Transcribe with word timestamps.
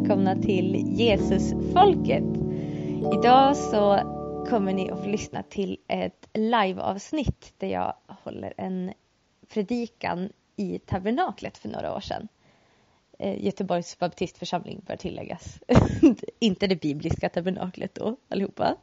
Välkomna 0.00 0.36
till 0.36 0.98
Jesusfolket. 1.00 2.24
Idag 3.12 3.56
så 3.56 3.96
kommer 4.48 4.72
ni 4.72 4.90
att 4.90 5.00
få 5.00 5.06
lyssna 5.06 5.42
till 5.42 5.78
ett 5.88 6.28
liveavsnitt 6.34 7.54
där 7.58 7.68
jag 7.68 7.94
håller 8.06 8.54
en 8.56 8.92
predikan 9.48 10.32
i 10.56 10.78
tabernaklet 10.78 11.58
för 11.58 11.68
några 11.68 11.94
år 11.96 12.00
sedan. 12.00 12.28
Eh, 13.18 13.44
Göteborgs 13.44 13.98
baptistförsamling 13.98 14.82
bör 14.86 14.96
tilläggas. 14.96 15.60
inte 16.38 16.66
det 16.66 16.80
bibliska 16.80 17.28
tabernaklet 17.28 17.94
då 17.94 18.16
allihopa. 18.28 18.76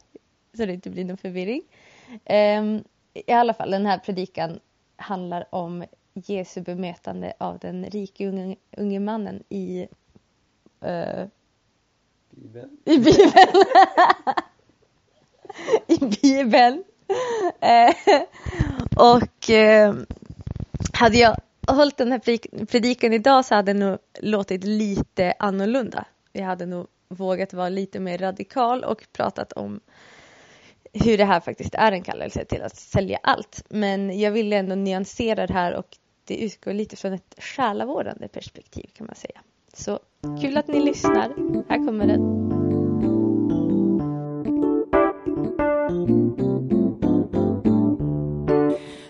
Så 0.56 0.66
det 0.66 0.72
inte 0.72 0.90
blir 0.90 1.04
någon 1.04 1.16
förvirring. 1.16 1.62
Ehm, 2.24 2.84
I 3.14 3.32
alla 3.32 3.54
fall 3.54 3.70
den 3.70 3.86
här 3.86 3.98
predikan 3.98 4.60
handlar 4.96 5.54
om 5.54 5.84
Jesu 6.14 6.60
bemötande 6.60 7.32
av 7.38 7.58
den 7.58 7.84
rike 7.84 8.28
unge, 8.28 8.56
unge 8.76 9.00
mannen 9.00 9.42
i 9.48 9.88
uh, 10.84 11.26
Bibeln. 12.30 12.78
i 12.84 12.98
Bibeln. 12.98 13.64
I 15.86 15.98
Bibeln. 16.22 16.84
Eh, 17.60 17.94
och 18.96 19.50
eh, 19.50 19.94
hade 20.92 21.16
jag 21.18 21.36
hållit 21.68 21.96
den 21.96 22.12
här 22.12 22.18
predik- 22.18 22.66
predikan 22.66 23.12
idag 23.12 23.44
så 23.44 23.54
hade 23.54 23.72
den 23.72 23.80
nog 23.80 23.98
låtit 24.20 24.64
lite 24.64 25.34
annorlunda. 25.38 26.04
Jag 26.32 26.44
hade 26.44 26.66
nog 26.66 26.86
vågat 27.08 27.52
vara 27.52 27.68
lite 27.68 28.00
mer 28.00 28.18
radikal 28.18 28.84
och 28.84 29.06
pratat 29.12 29.52
om 29.52 29.80
hur 30.92 31.18
det 31.18 31.24
här 31.24 31.40
faktiskt 31.40 31.74
är 31.74 31.92
en 31.92 32.02
kallelse 32.02 32.44
till 32.44 32.62
att 32.62 32.76
sälja 32.76 33.18
allt. 33.22 33.64
Men 33.68 34.20
jag 34.20 34.30
ville 34.30 34.56
ändå 34.56 34.74
nyansera 34.74 35.46
det 35.46 35.54
här 35.54 35.74
och 35.74 35.96
det 36.24 36.36
utgår 36.44 36.72
lite 36.72 36.96
från 36.96 37.12
ett 37.12 37.34
själavårdande 37.38 38.28
perspektiv 38.28 38.90
kan 38.92 39.06
man 39.06 39.16
säga. 39.16 39.40
Så 39.72 40.00
kul 40.22 40.56
att 40.56 40.68
ni 40.68 40.80
lyssnar. 40.80 41.34
Här 41.68 41.86
kommer 41.86 42.06
den. 42.06 42.48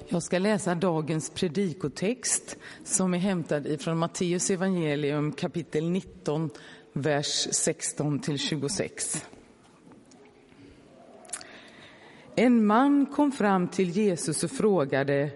Jag 0.08 0.22
ska 0.22 0.38
läsa 0.38 0.74
dagens 0.74 1.30
predikotext 1.30 2.58
som 2.84 3.14
är 3.14 3.18
hämtad 3.18 3.66
ifrån 3.66 3.98
Matteus 3.98 4.50
evangelium 4.50 5.32
kapitel 5.32 5.90
19, 5.90 6.50
vers 6.92 7.48
16 7.50 8.18
till 8.18 8.38
26. 8.38 9.26
En 12.34 12.66
man 12.66 13.06
kom 13.06 13.32
fram 13.32 13.68
till 13.68 13.90
Jesus 13.90 14.44
och 14.44 14.50
frågade 14.50 15.30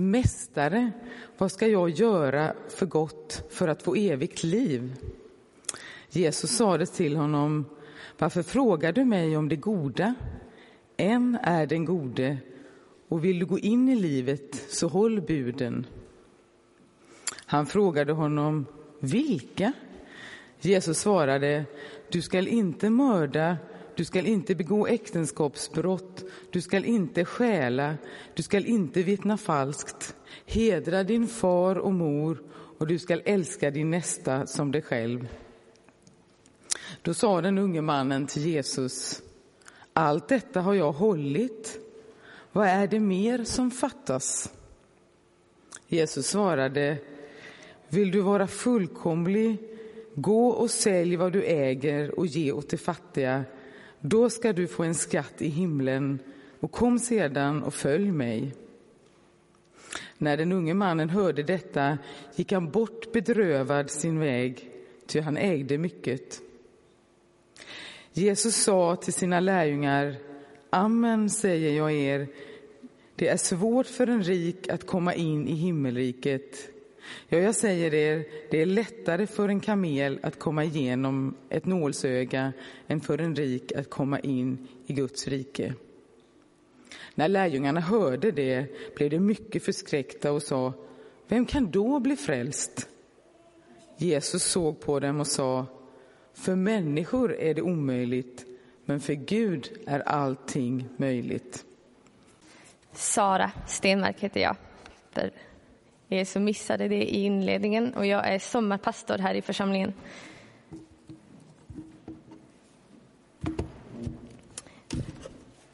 Mästare, 0.00 0.92
vad 1.38 1.52
ska 1.52 1.66
jag 1.66 1.90
göra 1.90 2.54
för 2.68 2.86
gott 2.86 3.44
för 3.50 3.68
att 3.68 3.82
få 3.82 3.94
evigt 3.94 4.42
liv? 4.42 4.94
Jesus 6.10 6.50
sade 6.50 6.86
till 6.86 7.16
honom 7.16 7.64
Varför 8.18 8.42
frågar 8.42 8.92
du 8.92 9.04
mig 9.04 9.36
om 9.36 9.48
det 9.48 9.56
goda? 9.56 10.14
En 10.96 11.38
är 11.42 11.66
den 11.66 11.84
gode 11.84 12.38
och 13.08 13.24
vill 13.24 13.38
du 13.38 13.46
gå 13.46 13.58
in 13.58 13.88
i 13.88 13.96
livet 13.96 14.54
så 14.68 14.88
håll 14.88 15.20
buden. 15.20 15.86
Han 17.46 17.66
frågade 17.66 18.12
honom, 18.12 18.66
vilka? 19.00 19.72
Jesus 20.60 20.98
svarade, 20.98 21.64
du 22.10 22.22
skall 22.22 22.48
inte 22.48 22.90
mörda, 22.90 23.56
du 24.00 24.04
skall 24.04 24.26
inte 24.26 24.54
begå 24.54 24.86
äktenskapsbrott, 24.86 26.24
du 26.50 26.60
skall 26.60 26.84
inte 26.84 27.24
stjäla, 27.24 27.96
du 28.34 28.42
skall 28.42 28.66
inte 28.66 29.02
vittna 29.02 29.36
falskt, 29.36 30.14
hedra 30.46 31.04
din 31.04 31.26
far 31.26 31.78
och 31.78 31.92
mor 31.92 32.42
och 32.78 32.86
du 32.86 32.98
skall 32.98 33.22
älska 33.24 33.70
din 33.70 33.90
nästa 33.90 34.46
som 34.46 34.72
dig 34.72 34.82
själv. 34.82 35.28
Då 37.02 37.14
sa 37.14 37.40
den 37.40 37.58
unge 37.58 37.80
mannen 37.80 38.26
till 38.26 38.46
Jesus, 38.46 39.22
allt 39.92 40.28
detta 40.28 40.60
har 40.60 40.74
jag 40.74 40.92
hållit. 40.92 41.78
Vad 42.52 42.66
är 42.66 42.86
det 42.86 43.00
mer 43.00 43.44
som 43.44 43.70
fattas? 43.70 44.52
Jesus 45.88 46.26
svarade, 46.26 46.96
vill 47.88 48.10
du 48.10 48.20
vara 48.20 48.46
fullkomlig, 48.46 49.56
gå 50.14 50.48
och 50.48 50.70
sälj 50.70 51.16
vad 51.16 51.32
du 51.32 51.42
äger 51.42 52.18
och 52.18 52.26
ge 52.26 52.52
åt 52.52 52.68
de 52.68 52.76
fattiga. 52.76 53.44
Då 54.00 54.30
ska 54.30 54.52
du 54.52 54.66
få 54.66 54.82
en 54.82 54.94
skatt 54.94 55.42
i 55.42 55.48
himlen 55.48 56.18
och 56.60 56.72
kom 56.72 56.98
sedan 56.98 57.62
och 57.62 57.74
följ 57.74 58.10
mig. 58.12 58.54
När 60.18 60.36
den 60.36 60.52
unge 60.52 60.74
mannen 60.74 61.10
hörde 61.10 61.42
detta 61.42 61.98
gick 62.34 62.52
han 62.52 62.70
bort 62.70 63.12
bedrövad 63.12 63.90
sin 63.90 64.18
väg, 64.18 64.70
ty 65.06 65.20
han 65.20 65.36
ägde 65.36 65.78
mycket. 65.78 66.40
Jesus 68.12 68.56
sa 68.56 68.96
till 68.96 69.12
sina 69.12 69.40
lärjungar, 69.40 70.16
Amen 70.70 71.30
säger 71.30 71.72
jag 71.76 71.92
er, 71.92 72.28
det 73.14 73.28
är 73.28 73.36
svårt 73.36 73.86
för 73.86 74.06
en 74.06 74.22
rik 74.22 74.68
att 74.68 74.86
komma 74.86 75.14
in 75.14 75.48
i 75.48 75.54
himmelriket. 75.54 76.70
Ja, 77.28 77.38
jag 77.38 77.54
säger 77.54 77.94
er, 77.94 78.24
det 78.50 78.62
är 78.62 78.66
lättare 78.66 79.26
för 79.26 79.48
en 79.48 79.60
kamel 79.60 80.18
att 80.22 80.38
komma 80.38 80.64
igenom 80.64 81.34
ett 81.48 81.66
nålsöga 81.66 82.52
än 82.86 83.00
för 83.00 83.18
en 83.18 83.36
rik 83.36 83.72
att 83.72 83.90
komma 83.90 84.20
in 84.20 84.68
i 84.86 84.92
Guds 84.92 85.28
rike. 85.28 85.74
När 87.14 87.28
lärjungarna 87.28 87.80
hörde 87.80 88.30
det 88.30 88.66
blev 88.96 89.10
de 89.10 89.18
mycket 89.18 89.64
förskräckta 89.64 90.32
och 90.32 90.42
sa, 90.42 90.72
vem 91.28 91.46
kan 91.46 91.70
då 91.70 92.00
bli 92.00 92.16
frälst? 92.16 92.88
Jesus 93.96 94.44
såg 94.44 94.80
på 94.80 95.00
dem 95.00 95.20
och 95.20 95.26
sa, 95.26 95.66
för 96.34 96.54
människor 96.54 97.34
är 97.34 97.54
det 97.54 97.62
omöjligt, 97.62 98.46
men 98.84 99.00
för 99.00 99.14
Gud 99.14 99.78
är 99.86 100.00
allting 100.00 100.88
möjligt. 100.96 101.64
Sara 102.92 103.50
Stenmark 103.66 104.20
heter 104.20 104.40
jag. 104.40 104.56
Eh, 106.10 106.24
som 106.24 106.44
missade 106.44 106.88
det 106.88 107.02
i 107.02 107.24
inledningen. 107.24 107.94
Och 107.94 108.06
jag 108.06 108.28
är 108.28 108.38
sommarpastor 108.38 109.18
här 109.18 109.34
i 109.34 109.42
församlingen. 109.42 109.94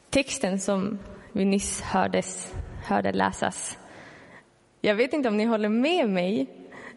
Texten 0.09 0.59
som 0.59 0.99
vi 1.31 1.45
nyss 1.45 1.81
hördes, 1.81 2.53
hörde 2.85 3.11
läsas. 3.11 3.77
Jag 4.81 4.95
vet 4.95 5.13
inte 5.13 5.29
om 5.29 5.37
ni 5.37 5.45
håller 5.45 5.69
med 5.69 6.09
mig 6.09 6.47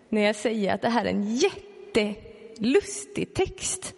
när 0.09 0.23
jag 0.23 0.37
säger 0.37 0.75
att 0.75 0.83
det 0.83 0.89
här 0.89 1.05
är 1.05 1.11
en 1.11 1.37
jättelustig 1.37 3.35
text. 3.35 3.95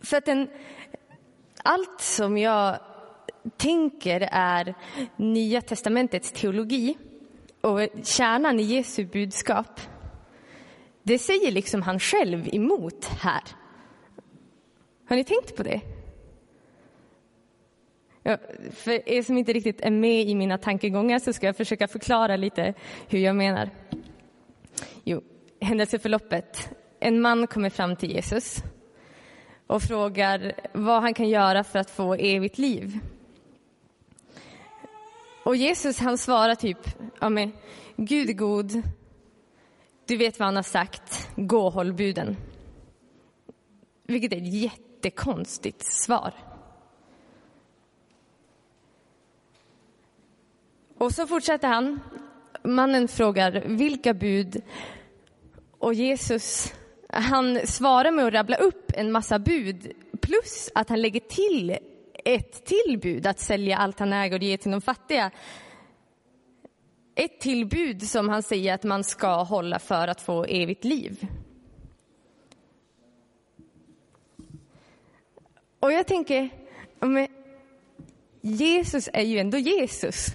För 0.00 0.16
att 0.16 0.24
den, 0.24 0.48
allt 1.62 2.00
som 2.00 2.38
jag 2.38 2.78
tänker 3.56 4.28
är 4.32 4.74
Nya 5.16 5.60
testamentets 5.60 6.32
teologi 6.32 6.96
och 7.60 7.80
kärnan 8.02 8.60
i 8.60 8.62
Jesu 8.62 9.04
budskap, 9.04 9.80
det 11.02 11.18
säger 11.18 11.52
liksom 11.52 11.82
han 11.82 12.00
själv 12.00 12.48
emot 12.54 13.04
här. 13.04 13.42
Har 15.08 15.16
ni 15.16 15.24
tänkt 15.24 15.56
på 15.56 15.62
det? 15.62 15.80
Ja, 18.22 18.38
för 18.70 19.08
er 19.08 19.22
som 19.22 19.38
inte 19.38 19.52
riktigt 19.52 19.80
är 19.80 19.90
med 19.90 20.28
i 20.28 20.34
mina 20.34 20.58
tankegångar 20.58 21.18
så 21.18 21.32
ska 21.32 21.46
jag 21.46 21.56
försöka 21.56 21.88
förklara 21.88 22.36
lite 22.36 22.74
hur 23.08 23.18
jag 23.18 23.36
menar. 23.36 23.70
Jo, 25.04 25.22
händelseförloppet. 25.60 26.70
En 27.00 27.20
man 27.20 27.46
kommer 27.46 27.70
fram 27.70 27.96
till 27.96 28.10
Jesus 28.10 28.62
och 29.66 29.82
frågar 29.82 30.52
vad 30.72 31.02
han 31.02 31.14
kan 31.14 31.28
göra 31.28 31.64
för 31.64 31.78
att 31.78 31.90
få 31.90 32.14
evigt 32.14 32.58
liv. 32.58 32.98
Och 35.44 35.56
Jesus 35.56 35.98
han 35.98 36.18
svarar 36.18 36.54
typ, 36.54 36.78
ja 37.20 37.28
men 37.28 37.52
Gud 37.96 38.30
är 38.30 38.34
god, 38.34 38.82
du 40.06 40.16
vet 40.16 40.38
vad 40.38 40.46
han 40.46 40.56
har 40.56 40.62
sagt, 40.62 41.28
gå 41.36 41.66
och 41.66 41.72
håll 41.72 41.92
buden. 41.92 42.36
Vilket 44.02 44.32
är 44.32 44.36
ett 44.36 44.54
jättekonstigt 44.54 45.84
svar. 45.86 46.34
Och 50.98 51.12
så 51.12 51.26
fortsätter 51.26 51.68
han. 51.68 52.00
Mannen 52.62 53.08
frågar 53.08 53.64
vilka 53.66 54.14
bud? 54.14 54.62
Och 55.78 55.94
Jesus 55.94 56.74
han 57.08 57.66
svarar 57.66 58.10
med 58.10 58.26
att 58.26 58.32
rabbla 58.32 58.56
upp 58.56 58.92
en 58.94 59.12
massa 59.12 59.38
bud 59.38 59.92
plus 60.20 60.70
att 60.74 60.88
han 60.88 61.02
lägger 61.02 61.20
till 61.20 61.78
ett 62.24 62.64
tillbud 62.64 63.26
att 63.26 63.38
sälja 63.38 63.76
allt 63.76 63.98
han 63.98 64.12
äger 64.12 64.36
och 64.38 64.42
ge 64.42 64.56
till 64.56 64.70
de 64.70 64.80
fattiga. 64.80 65.30
Ett 67.14 67.40
tillbud 67.40 68.02
som 68.02 68.28
han 68.28 68.42
säger 68.42 68.74
att 68.74 68.84
man 68.84 69.04
ska 69.04 69.42
hålla 69.42 69.78
för 69.78 70.08
att 70.08 70.20
få 70.20 70.44
evigt 70.44 70.84
liv. 70.84 71.26
Och 75.80 75.92
jag 75.92 76.06
tänker, 76.06 76.48
men 77.00 77.28
Jesus 78.40 79.08
är 79.12 79.22
ju 79.22 79.38
ändå 79.38 79.58
Jesus. 79.58 80.26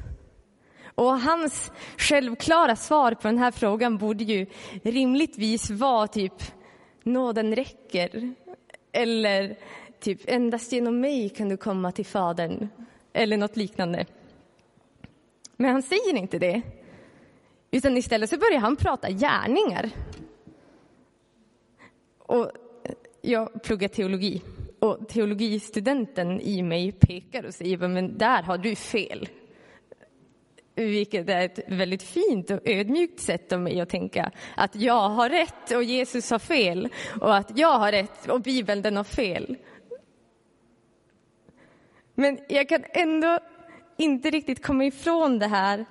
Och 0.96 1.20
hans 1.20 1.72
självklara 1.98 2.76
svar 2.76 3.12
på 3.12 3.28
den 3.28 3.38
här 3.38 3.52
frågan 3.52 3.98
borde 3.98 4.24
ju 4.24 4.46
rimligtvis 4.84 5.70
vara 5.70 6.08
typ 6.08 6.44
nåden 7.04 7.56
räcker. 7.56 8.34
Eller 8.92 9.58
typ 10.00 10.22
endast 10.26 10.72
genom 10.72 11.00
mig 11.00 11.30
kan 11.30 11.50
du 11.50 11.58
komma 11.58 11.92
till 11.92 12.06
Fadern. 12.06 12.70
Eller 13.14 13.38
något 13.38 13.58
liknande. 13.58 14.06
Men 15.58 15.72
han 15.72 15.82
säger 15.82 16.16
inte 16.18 16.40
det. 16.40 16.62
Utan 17.72 17.98
istället 17.98 18.30
så 18.30 18.38
börjar 18.38 18.60
han 18.60 18.76
prata 18.76 19.12
gärningar. 19.12 19.90
Och 22.18 22.52
jag 23.22 23.64
pluggar 23.64 23.88
teologi. 23.88 24.42
Och 24.80 25.10
teologistudenten 25.10 26.42
i 26.42 26.64
mig 26.64 26.92
pekar 26.92 27.44
och 27.44 27.54
säger 27.54 27.78
men 27.78 28.18
där 28.18 28.44
har 28.44 28.58
du 28.58 28.76
fel. 28.76 29.30
Vilket 30.76 31.30
är 31.30 31.46
ett 31.46 31.60
väldigt 31.68 32.04
fint 32.04 32.52
och 32.52 32.60
ödmjukt 32.66 33.20
sätt 33.20 33.52
av 33.54 33.62
mig 33.62 33.82
att 33.82 33.90
tänka 33.90 34.32
att 34.56 34.76
jag 34.76 35.10
har 35.10 35.30
rätt 35.30 35.72
och 35.76 35.84
Jesus 35.84 36.32
har 36.32 36.40
fel 36.40 36.90
och 37.22 37.36
att 37.36 37.58
jag 37.58 37.80
har 37.80 37.92
rätt 37.92 38.30
och 38.30 38.42
Bibeln 38.42 38.82
den 38.82 38.98
har 38.98 39.04
fel. 39.04 39.58
Men 42.20 42.40
jag 42.48 42.70
kan 42.70 42.84
ändå 42.90 43.40
inte 43.98 44.30
riktigt 44.30 44.64
komma 44.64 44.86
ifrån 44.86 45.40
det 45.40 45.48
här 45.48 45.86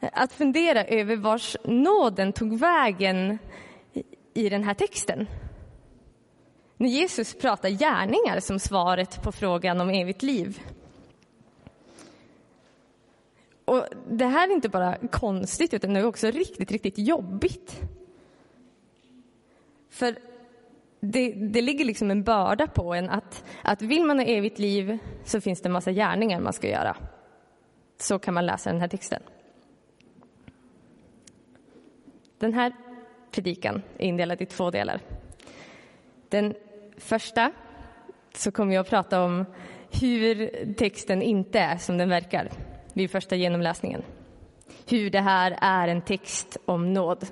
att 0.00 0.32
fundera 0.32 0.84
över 0.84 1.16
vars 1.16 1.56
nåden 1.64 2.32
tog 2.32 2.58
vägen 2.58 3.38
i 4.34 4.48
den 4.48 4.64
här 4.64 4.74
texten. 4.74 5.26
När 6.76 6.88
Jesus 6.88 7.34
pratar 7.34 7.68
gärningar 7.68 8.40
som 8.40 8.58
svaret 8.58 9.22
på 9.22 9.32
frågan 9.32 9.80
om 9.80 9.90
evigt 9.90 10.22
liv. 10.22 10.62
Och 13.64 13.84
det 14.10 14.26
här 14.26 14.48
är 14.48 14.52
inte 14.52 14.68
bara 14.68 14.96
konstigt, 15.10 15.74
utan 15.74 15.94
det 15.94 16.00
är 16.00 16.06
också 16.06 16.30
riktigt, 16.30 16.70
riktigt 16.70 16.98
jobbigt. 16.98 17.80
För 19.90 20.18
det, 21.00 21.32
det 21.32 21.62
ligger 21.62 21.84
liksom 21.84 22.10
en 22.10 22.22
börda 22.22 22.66
på 22.66 22.94
en 22.94 23.10
att, 23.10 23.44
att 23.62 23.82
vill 23.82 24.04
man 24.04 24.18
ha 24.18 24.26
evigt 24.26 24.58
liv 24.58 24.98
så 25.24 25.40
finns 25.40 25.60
det 25.60 25.68
en 25.68 25.72
massa 25.72 25.92
gärningar 25.92 26.40
man 26.40 26.52
ska 26.52 26.68
göra. 26.68 26.96
Så 27.96 28.18
kan 28.18 28.34
man 28.34 28.46
läsa 28.46 28.72
den 28.72 28.80
här 28.80 28.88
texten. 28.88 29.22
Den 32.38 32.54
här 32.54 32.72
predikan 33.30 33.82
är 33.98 34.06
indelad 34.06 34.42
i 34.42 34.46
två 34.46 34.70
delar. 34.70 35.00
Den 36.28 36.54
första 36.96 37.52
så 38.34 38.50
kommer 38.50 38.74
jag 38.74 38.80
att 38.80 38.90
prata 38.90 39.22
om 39.22 39.44
hur 40.00 40.50
texten 40.74 41.22
inte 41.22 41.58
är 41.58 41.76
som 41.76 41.98
den 41.98 42.08
verkar 42.08 42.50
vid 42.92 43.10
första 43.10 43.36
genomläsningen. 43.36 44.02
Hur 44.86 45.10
det 45.10 45.20
här 45.20 45.58
är 45.60 45.88
en 45.88 46.02
text 46.02 46.56
om 46.64 46.92
nåd. 46.92 47.26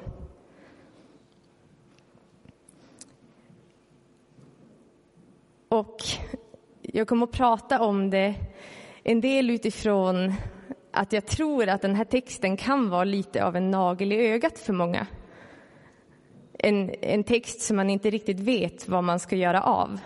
Och 5.76 5.96
jag 6.82 7.08
kommer 7.08 7.26
att 7.26 7.32
prata 7.32 7.80
om 7.80 8.10
det 8.10 8.34
en 9.02 9.20
del 9.20 9.50
utifrån 9.50 10.32
att 10.90 11.12
jag 11.12 11.26
tror 11.26 11.68
att 11.68 11.82
den 11.82 11.94
här 11.94 12.04
texten 12.04 12.56
kan 12.56 12.90
vara 12.90 13.04
lite 13.04 13.44
av 13.44 13.56
en 13.56 13.70
nagel 13.70 14.12
i 14.12 14.16
ögat 14.16 14.58
för 14.58 14.72
många. 14.72 15.06
En, 16.58 16.90
en 17.00 17.24
text 17.24 17.60
som 17.60 17.76
man 17.76 17.90
inte 17.90 18.10
riktigt 18.10 18.40
vet 18.40 18.88
vad 18.88 19.04
man 19.04 19.18
ska 19.18 19.36
göra 19.36 19.62
av. 19.62 20.00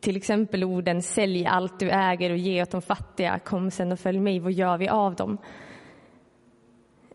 Till 0.00 0.16
exempel 0.16 0.64
orden 0.64 1.02
sälj 1.02 1.46
allt 1.46 1.80
du 1.80 1.90
äger 1.90 2.30
och 2.30 2.36
ge 2.36 2.62
åt 2.62 2.70
de 2.70 2.82
fattiga, 2.82 3.38
kom 3.38 3.70
sen 3.70 3.92
och 3.92 4.00
följ 4.00 4.20
mig, 4.20 4.38
vad 4.38 4.52
gör 4.52 4.78
vi 4.78 4.88
av 4.88 5.14
dem? 5.14 5.38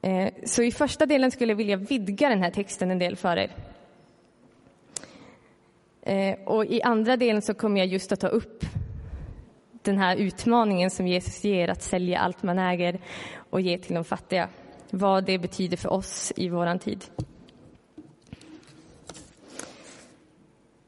Eh, 0.01 0.33
så 0.43 0.63
i 0.63 0.71
första 0.71 1.05
delen 1.05 1.31
skulle 1.31 1.51
jag 1.51 1.57
vilja 1.57 1.77
vidga 1.77 2.29
den 2.29 2.43
här 2.43 2.51
texten 2.51 2.91
en 2.91 2.99
del 2.99 3.15
för 3.15 3.37
er. 3.37 3.51
Eh, 6.09 6.39
och 6.45 6.65
i 6.65 6.81
andra 6.81 7.17
delen 7.17 7.41
så 7.41 7.53
kommer 7.53 7.79
jag 7.79 7.87
just 7.87 8.11
att 8.11 8.19
ta 8.19 8.27
upp 8.27 8.65
den 9.81 9.97
här 9.97 10.15
utmaningen 10.15 10.89
som 10.89 11.07
Jesus 11.07 11.43
ger 11.43 11.67
att 11.67 11.81
sälja 11.81 12.19
allt 12.19 12.43
man 12.43 12.59
äger 12.59 12.99
och 13.49 13.61
ge 13.61 13.77
till 13.77 13.95
de 13.95 14.03
fattiga. 14.03 14.49
Vad 14.89 15.25
det 15.25 15.39
betyder 15.39 15.77
för 15.77 15.89
oss 15.93 16.33
i 16.35 16.49
vår 16.49 16.77
tid. 16.77 17.05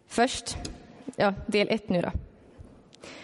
Först, 0.08 0.58
ja, 1.16 1.34
del 1.48 1.68
ett 1.70 1.90
nu 1.90 2.02
då. 2.02 2.12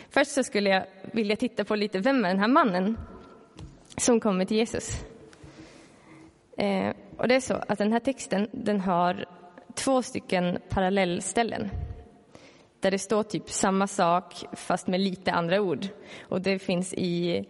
Först 0.09 0.31
så 0.31 0.43
skulle 0.43 0.69
jag 0.69 0.85
vilja 1.01 1.35
titta 1.35 1.65
på 1.65 1.75
lite, 1.75 1.99
vem 1.99 2.25
är 2.25 2.29
den 2.29 2.39
här 2.39 2.47
mannen 2.47 2.97
som 3.97 4.19
kommer 4.19 4.45
till 4.45 4.57
Jesus? 4.57 5.05
Eh, 6.57 6.93
och 7.17 7.27
det 7.27 7.35
är 7.35 7.39
så 7.39 7.53
att 7.67 7.77
den 7.77 7.93
här 7.93 7.99
texten, 7.99 8.49
den 8.51 8.81
har 8.81 9.25
två 9.75 10.01
stycken 10.01 10.59
parallellställen 10.69 11.69
där 12.79 12.91
det 12.91 12.99
står 12.99 13.23
typ 13.23 13.49
samma 13.49 13.87
sak 13.87 14.45
fast 14.53 14.87
med 14.87 14.99
lite 14.99 15.31
andra 15.31 15.61
ord. 15.61 15.87
Och 16.21 16.41
det 16.41 16.59
finns 16.59 16.93
i, 16.93 17.45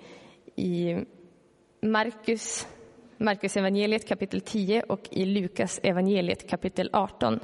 i 0.56 0.96
Markus, 1.82 2.68
Markus 3.18 3.58
evangeliet 3.58 4.08
kapitel 4.08 4.42
10 4.42 4.82
och 4.82 5.08
i 5.12 5.26
Lukas 5.26 5.80
evangeliet 5.84 6.50
kapitel 6.50 6.90
18. 6.94 7.40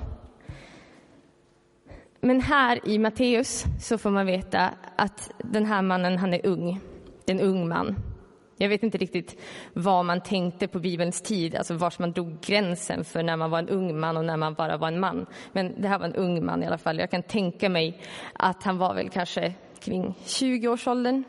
Men 2.19 2.41
här 2.41 2.89
i 2.89 2.99
Matteus 2.99 3.63
så 3.81 3.97
får 3.97 4.09
man 4.09 4.25
veta 4.25 4.69
att 4.95 5.31
den 5.37 5.65
här 5.65 5.81
mannen, 5.81 6.17
han 6.17 6.33
är 6.33 6.45
ung. 6.45 6.79
Det 7.25 7.31
är 7.31 7.35
en 7.35 7.41
ung 7.41 7.67
man. 7.67 8.12
Jag 8.57 8.69
vet 8.69 8.83
inte 8.83 8.97
riktigt 8.97 9.39
vad 9.73 10.05
man 10.05 10.21
tänkte 10.21 10.67
på 10.67 10.79
Bibelns 10.79 11.21
tid, 11.21 11.55
alltså 11.55 11.73
var 11.73 11.93
man 11.99 12.11
drog 12.11 12.41
gränsen 12.41 13.03
för 13.03 13.23
när 13.23 13.37
man 13.37 13.51
var 13.51 13.59
en 13.59 13.69
ung 13.69 13.99
man 13.99 14.17
och 14.17 14.25
när 14.25 14.37
man 14.37 14.53
bara 14.53 14.77
var 14.77 14.87
en 14.87 14.99
man. 14.99 15.25
Men 15.51 15.81
det 15.81 15.87
här 15.87 15.99
var 15.99 16.05
en 16.05 16.15
ung 16.15 16.45
man 16.45 16.63
i 16.63 16.67
alla 16.67 16.77
fall. 16.77 16.99
Jag 16.99 17.11
kan 17.11 17.23
tänka 17.23 17.69
mig 17.69 18.01
att 18.33 18.63
han 18.63 18.77
var 18.77 18.93
väl 18.93 19.09
kanske 19.09 19.53
kring 19.79 20.15
20-årsåldern, 20.25 21.23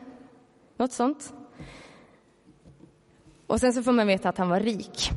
något 0.77 0.91
sånt. 0.91 1.33
Och 3.47 3.59
sen 3.59 3.73
så 3.73 3.83
får 3.83 3.91
man 3.91 4.07
veta 4.07 4.29
att 4.29 4.37
han 4.37 4.49
var 4.49 4.59
rik. 4.59 5.11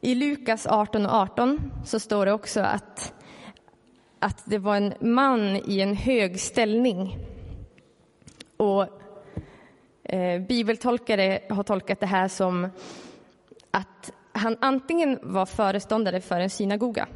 I 0.00 0.14
Lukas 0.14 0.66
18 0.66 1.06
och 1.06 1.12
18 1.12 1.72
så 1.84 2.00
står 2.00 2.26
det 2.26 2.32
också 2.32 2.60
att, 2.60 3.14
att 4.18 4.42
det 4.44 4.58
var 4.58 4.76
en 4.76 4.94
man 5.00 5.56
i 5.56 5.80
en 5.80 5.96
hög 5.96 6.40
ställning. 6.40 7.18
Och 8.56 8.86
Eh, 10.04 10.40
bibeltolkare 10.40 11.40
har 11.48 11.62
tolkat 11.62 12.00
det 12.00 12.06
här 12.06 12.28
som 12.28 12.68
att 13.70 14.12
han 14.32 14.56
antingen 14.60 15.18
var 15.22 15.46
föreståndare 15.46 16.20
för 16.20 16.40
en 16.40 16.50
synagoga 16.50 17.08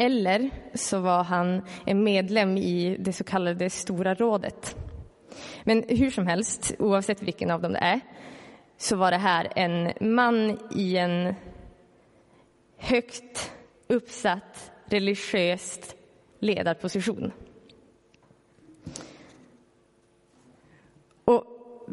eller 0.00 0.50
så 0.74 0.98
var 0.98 1.24
han 1.24 1.62
en 1.86 2.04
medlem 2.04 2.56
i 2.56 2.96
det 3.00 3.12
så 3.12 3.24
kallade 3.24 3.70
Stora 3.70 4.14
rådet. 4.14 4.76
Men 5.64 5.84
hur 5.88 6.10
som 6.10 6.26
helst, 6.26 6.74
oavsett 6.78 7.22
vilken 7.22 7.50
av 7.50 7.62
dem 7.62 7.72
det 7.72 7.78
är, 7.78 8.00
så 8.76 8.96
var 8.96 9.10
det 9.10 9.16
här 9.16 9.52
en 9.56 9.92
man 10.14 10.58
i 10.74 10.96
en 10.96 11.34
högt 12.76 13.52
uppsatt 13.88 14.72
religiös 14.84 15.94
ledarposition. 16.38 17.32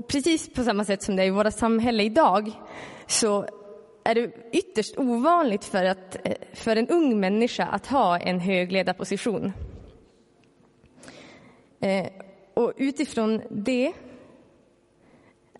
Precis 0.07 0.53
på 0.53 0.63
samma 0.63 0.85
sätt 0.85 1.03
som 1.03 1.15
det 1.15 1.23
är 1.23 1.27
i 1.27 1.29
våra 1.29 1.51
samhälle 1.51 2.03
idag 2.03 2.51
så 3.07 3.45
är 4.03 4.15
det 4.15 4.31
ytterst 4.51 4.97
ovanligt 4.97 5.65
för, 5.65 5.85
att, 5.85 6.17
eh, 6.23 6.33
för 6.53 6.75
en 6.75 6.87
ung 6.87 7.19
människa 7.19 7.65
att 7.65 7.87
ha 7.87 8.19
en 8.19 8.39
hög 8.39 8.71
ledarposition. 8.71 9.51
Eh, 11.79 12.07
och 12.53 12.73
utifrån 12.77 13.41
det, 13.49 13.93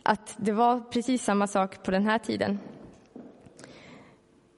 att 0.03 0.36
det 0.38 0.51
var 0.51 0.79
precis 0.79 1.24
samma 1.24 1.48
sak 1.48 1.84
på 1.84 1.91
den 1.91 2.06
här 2.06 2.20
tiden 2.20 2.60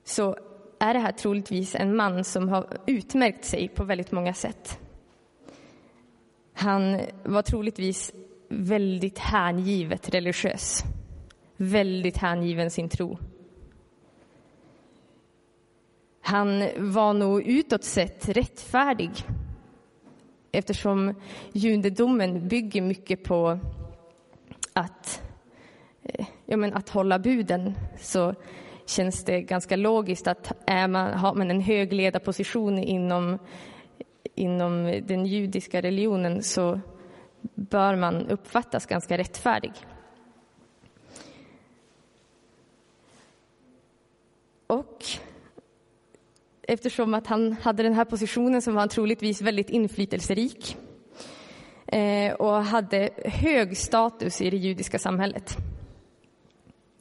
så 0.03 0.37
är 0.79 0.93
det 0.93 0.99
här 0.99 1.11
troligtvis 1.11 1.75
en 1.75 1.95
man 1.95 2.23
som 2.23 2.49
har 2.49 2.67
utmärkt 2.87 3.45
sig 3.45 3.67
på 3.67 3.83
väldigt 3.83 4.11
många 4.11 4.33
sätt. 4.33 4.79
Han 6.53 6.99
var 7.23 7.41
troligtvis 7.41 8.13
väldigt 8.49 9.17
hängivet 9.17 10.09
religiös. 10.09 10.83
Väldigt 11.57 12.17
hängiven 12.17 12.71
sin 12.71 12.89
tro. 12.89 13.17
Han 16.21 16.67
var 16.77 17.13
nog 17.13 17.43
utåt 17.43 17.83
sett 17.83 18.29
rättfärdig 18.29 19.11
eftersom 20.51 21.15
judendomen 21.53 22.47
bygger 22.47 22.81
mycket 22.81 23.23
på 23.23 23.59
att, 24.73 25.21
eh, 26.03 26.25
ja, 26.45 26.57
men 26.57 26.73
att 26.73 26.89
hålla 26.89 27.19
buden 27.19 27.73
så 27.99 28.35
känns 28.85 29.23
det 29.23 29.41
ganska 29.41 29.75
logiskt 29.75 30.27
att 30.27 30.51
är 30.65 30.87
man, 30.87 31.13
har 31.13 31.33
man 31.33 31.51
en 31.51 31.61
hög 31.61 31.93
ledarposition 31.93 32.79
inom, 32.79 33.37
inom 34.35 35.01
den 35.07 35.25
judiska 35.25 35.81
religionen 35.81 36.43
så 36.43 36.79
bör 37.41 37.95
man 37.95 38.27
uppfattas 38.27 38.85
ganska 38.85 39.17
rättfärdig. 39.17 39.73
Och 44.67 45.05
eftersom 46.61 47.13
att 47.13 47.27
han 47.27 47.53
hade 47.53 47.83
den 47.83 47.93
här 47.93 48.05
positionen 48.05 48.61
så 48.61 48.71
var 48.71 48.79
han 48.79 48.89
troligtvis 48.89 49.41
väldigt 49.41 49.69
inflytelserik 49.69 50.77
eh, 51.87 52.33
och 52.33 52.63
hade 52.63 53.09
hög 53.25 53.77
status 53.77 54.41
i 54.41 54.49
det 54.49 54.57
judiska 54.57 54.99
samhället. 54.99 55.57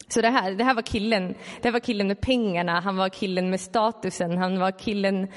Så 0.08 0.20
det 0.20 0.28
här, 0.28 0.52
det 0.52 0.64
här 0.64 0.74
var 0.74 0.82
killen, 0.82 1.34
det 1.60 1.68
här 1.68 1.72
var 1.72 1.80
killen 1.80 2.08
med 2.08 2.20
pengarna, 2.20 2.80
han 2.80 2.96
var 2.96 3.08
killen 3.08 3.50
med 3.50 3.60
statusen, 3.60 4.38
han 4.38 4.58
var 4.58 4.70
killen 4.70 5.28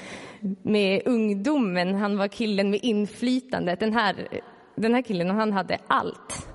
med 0.62 1.02
ungdomen, 1.04 1.94
han 1.94 2.18
var 2.18 2.28
killen 2.28 2.70
med 2.70 2.80
inflytandet. 2.82 3.80
Den 3.80 3.92
här, 3.92 4.28
den 4.74 4.94
här 4.94 5.02
killen, 5.02 5.30
han 5.30 5.52
hade 5.52 5.78
allt. 5.86 6.48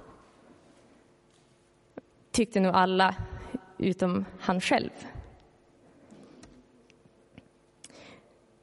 Tyckte 2.31 2.59
nog 2.59 2.75
alla, 2.75 3.15
utom 3.77 4.25
han 4.39 4.61
själv. 4.61 4.89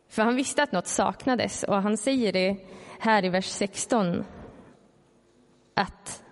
För 0.09 0.23
han 0.23 0.37
visste 0.37 0.63
att 0.63 0.73
något 0.73 0.87
saknades 0.87 1.63
och 1.63 1.83
han 1.83 1.97
säger 1.97 2.33
det 2.33 2.57
här 2.99 3.25
i 3.25 3.29
vers 3.29 3.47
16 3.47 4.25
att 5.75 6.23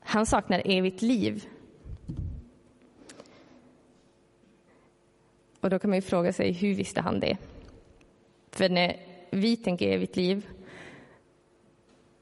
han 0.00 0.26
saknar 0.26 0.62
evigt 0.64 1.02
liv. 1.02 1.48
Och 5.60 5.70
då 5.70 5.78
kan 5.78 5.90
man 5.90 5.96
ju 5.96 6.02
fråga 6.02 6.32
sig, 6.32 6.52
hur 6.52 6.74
visste 6.74 7.00
han 7.00 7.20
det? 7.20 7.36
För 8.50 8.68
när 8.68 8.96
vi 9.30 9.56
tänker 9.56 9.88
evigt 9.88 10.16
liv 10.16 10.46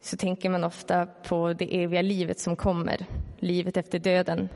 så 0.04 0.16
tänker 0.16 0.50
man 0.50 0.64
ofta 0.64 1.06
på 1.06 1.52
det 1.52 1.82
eviga 1.82 2.02
livet 2.02 2.40
som 2.40 2.56
kommer, 2.56 3.06
livet 3.38 3.76
efter 3.76 3.98
döden. 3.98 4.48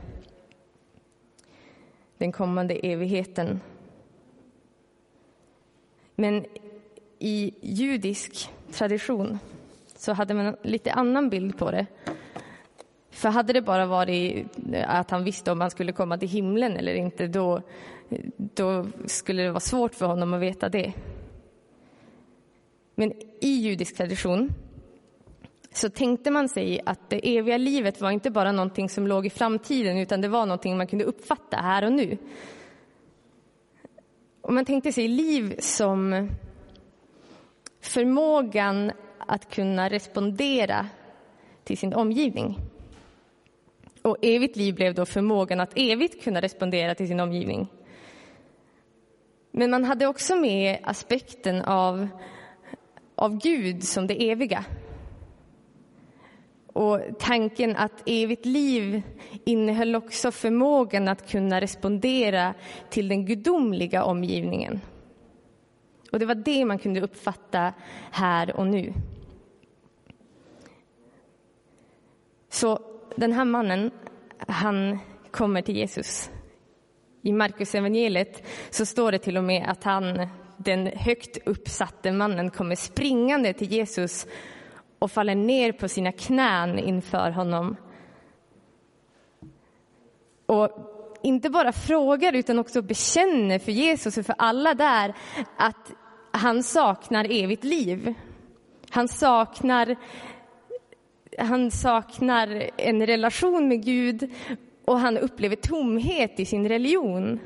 Den 2.17 2.31
kommande 2.31 2.75
evigheten. 2.75 3.59
Men 6.15 6.45
i 7.19 7.53
judisk 7.61 8.49
tradition 8.71 9.39
så 9.95 10.13
hade 10.13 10.33
man 10.33 10.45
en 10.45 10.57
lite 10.61 10.91
annan 10.91 11.29
bild 11.29 11.57
på 11.57 11.71
det. 11.71 11.85
För 13.09 13.29
hade 13.29 13.53
det 13.53 13.61
bara 13.61 13.85
varit 13.85 14.45
att 14.85 15.11
han 15.11 15.23
visste 15.23 15.51
om 15.51 15.61
han 15.61 15.71
skulle 15.71 15.91
komma 15.91 16.17
till 16.17 16.29
himlen 16.29 16.77
eller 16.77 16.95
inte, 16.95 17.27
då, 17.27 17.61
då 18.37 18.85
skulle 19.05 19.43
det 19.43 19.51
vara 19.51 19.59
svårt 19.59 19.95
för 19.95 20.05
honom 20.05 20.33
att 20.33 20.41
veta 20.41 20.69
det. 20.69 20.93
Men 22.95 23.13
i 23.41 23.49
judisk 23.49 23.97
tradition 23.97 24.53
så 25.77 25.89
tänkte 25.89 26.31
man 26.31 26.49
sig 26.49 26.81
att 26.85 27.09
det 27.09 27.37
eviga 27.37 27.57
livet 27.57 28.01
var 28.01 28.11
inte 28.11 28.31
bara 28.31 28.51
någonting 28.51 28.89
som 28.89 29.07
låg 29.07 29.25
i 29.25 29.29
framtiden, 29.29 29.97
utan 29.97 30.21
det 30.21 30.27
var 30.27 30.45
någonting 30.45 30.77
man 30.77 30.87
kunde 30.87 31.05
uppfatta 31.05 31.57
här 31.57 31.85
och 31.85 31.91
nu. 31.91 32.17
Och 34.41 34.53
man 34.53 34.65
tänkte 34.65 34.91
sig 34.91 35.07
liv 35.07 35.55
som 35.59 36.29
förmågan 37.81 38.91
att 39.19 39.53
kunna 39.55 39.89
respondera 39.89 40.87
till 41.63 41.77
sin 41.77 41.93
omgivning. 41.93 42.57
Och 44.01 44.17
evigt 44.21 44.55
liv 44.55 44.75
blev 44.75 44.93
då 44.93 45.05
förmågan 45.05 45.59
att 45.59 45.73
evigt 45.75 46.23
kunna 46.23 46.41
respondera 46.41 46.95
till 46.95 47.07
sin 47.07 47.19
omgivning. 47.19 47.67
Men 49.51 49.71
man 49.71 49.83
hade 49.83 50.07
också 50.07 50.35
med 50.35 50.79
aspekten 50.83 51.61
av, 51.61 52.07
av 53.15 53.37
Gud 53.37 53.83
som 53.83 54.07
det 54.07 54.31
eviga. 54.31 54.65
Och 56.77 56.99
tanken 57.19 57.75
att 57.75 58.03
evigt 58.05 58.45
liv 58.45 59.01
innehöll 59.45 59.95
också 59.95 60.31
förmågan 60.31 61.07
att 61.07 61.31
kunna 61.31 61.61
respondera 61.61 62.53
till 62.89 63.07
den 63.07 63.25
gudomliga 63.25 64.03
omgivningen. 64.03 64.81
Och 66.11 66.19
det 66.19 66.25
var 66.25 66.35
det 66.35 66.65
man 66.65 66.79
kunde 66.79 67.01
uppfatta 67.01 67.73
här 68.11 68.55
och 68.55 68.67
nu. 68.67 68.93
Så 72.49 72.79
den 73.15 73.33
här 73.33 73.45
mannen, 73.45 73.91
han 74.37 74.99
kommer 75.31 75.61
till 75.61 75.75
Jesus. 75.75 76.29
I 77.21 77.31
Markus 77.31 77.75
evangeliet 77.75 78.43
så 78.69 78.85
står 78.85 79.11
det 79.11 79.19
till 79.19 79.37
och 79.37 79.43
med 79.43 79.65
att 79.69 79.83
han, 79.83 80.27
den 80.57 80.87
högt 80.87 81.37
uppsatte 81.45 82.11
mannen, 82.11 82.49
kommer 82.49 82.75
springande 82.75 83.53
till 83.53 83.71
Jesus 83.71 84.27
och 84.99 85.11
faller 85.11 85.35
ner 85.35 85.71
på 85.71 85.87
sina 85.87 86.11
knän 86.11 86.79
inför 86.79 87.31
honom. 87.31 87.75
Och 90.45 90.69
inte 91.23 91.49
bara 91.49 91.71
frågar 91.71 92.33
utan 92.33 92.59
också 92.59 92.81
bekänner 92.81 93.59
för 93.59 93.71
Jesus 93.71 94.17
och 94.17 94.25
för 94.25 94.35
alla 94.37 94.73
där 94.73 95.13
att 95.57 95.93
han 96.31 96.63
saknar 96.63 97.27
evigt 97.29 97.63
liv. 97.63 98.13
Han 98.89 99.07
saknar 99.07 99.95
han 101.37 101.71
saknar 101.71 102.69
en 102.77 103.05
relation 103.05 103.67
med 103.67 103.85
Gud 103.85 104.31
och 104.85 104.99
han 104.99 105.17
upplever 105.17 105.55
tomhet 105.55 106.39
i 106.39 106.45
sin 106.45 106.67
religion. 106.67 107.39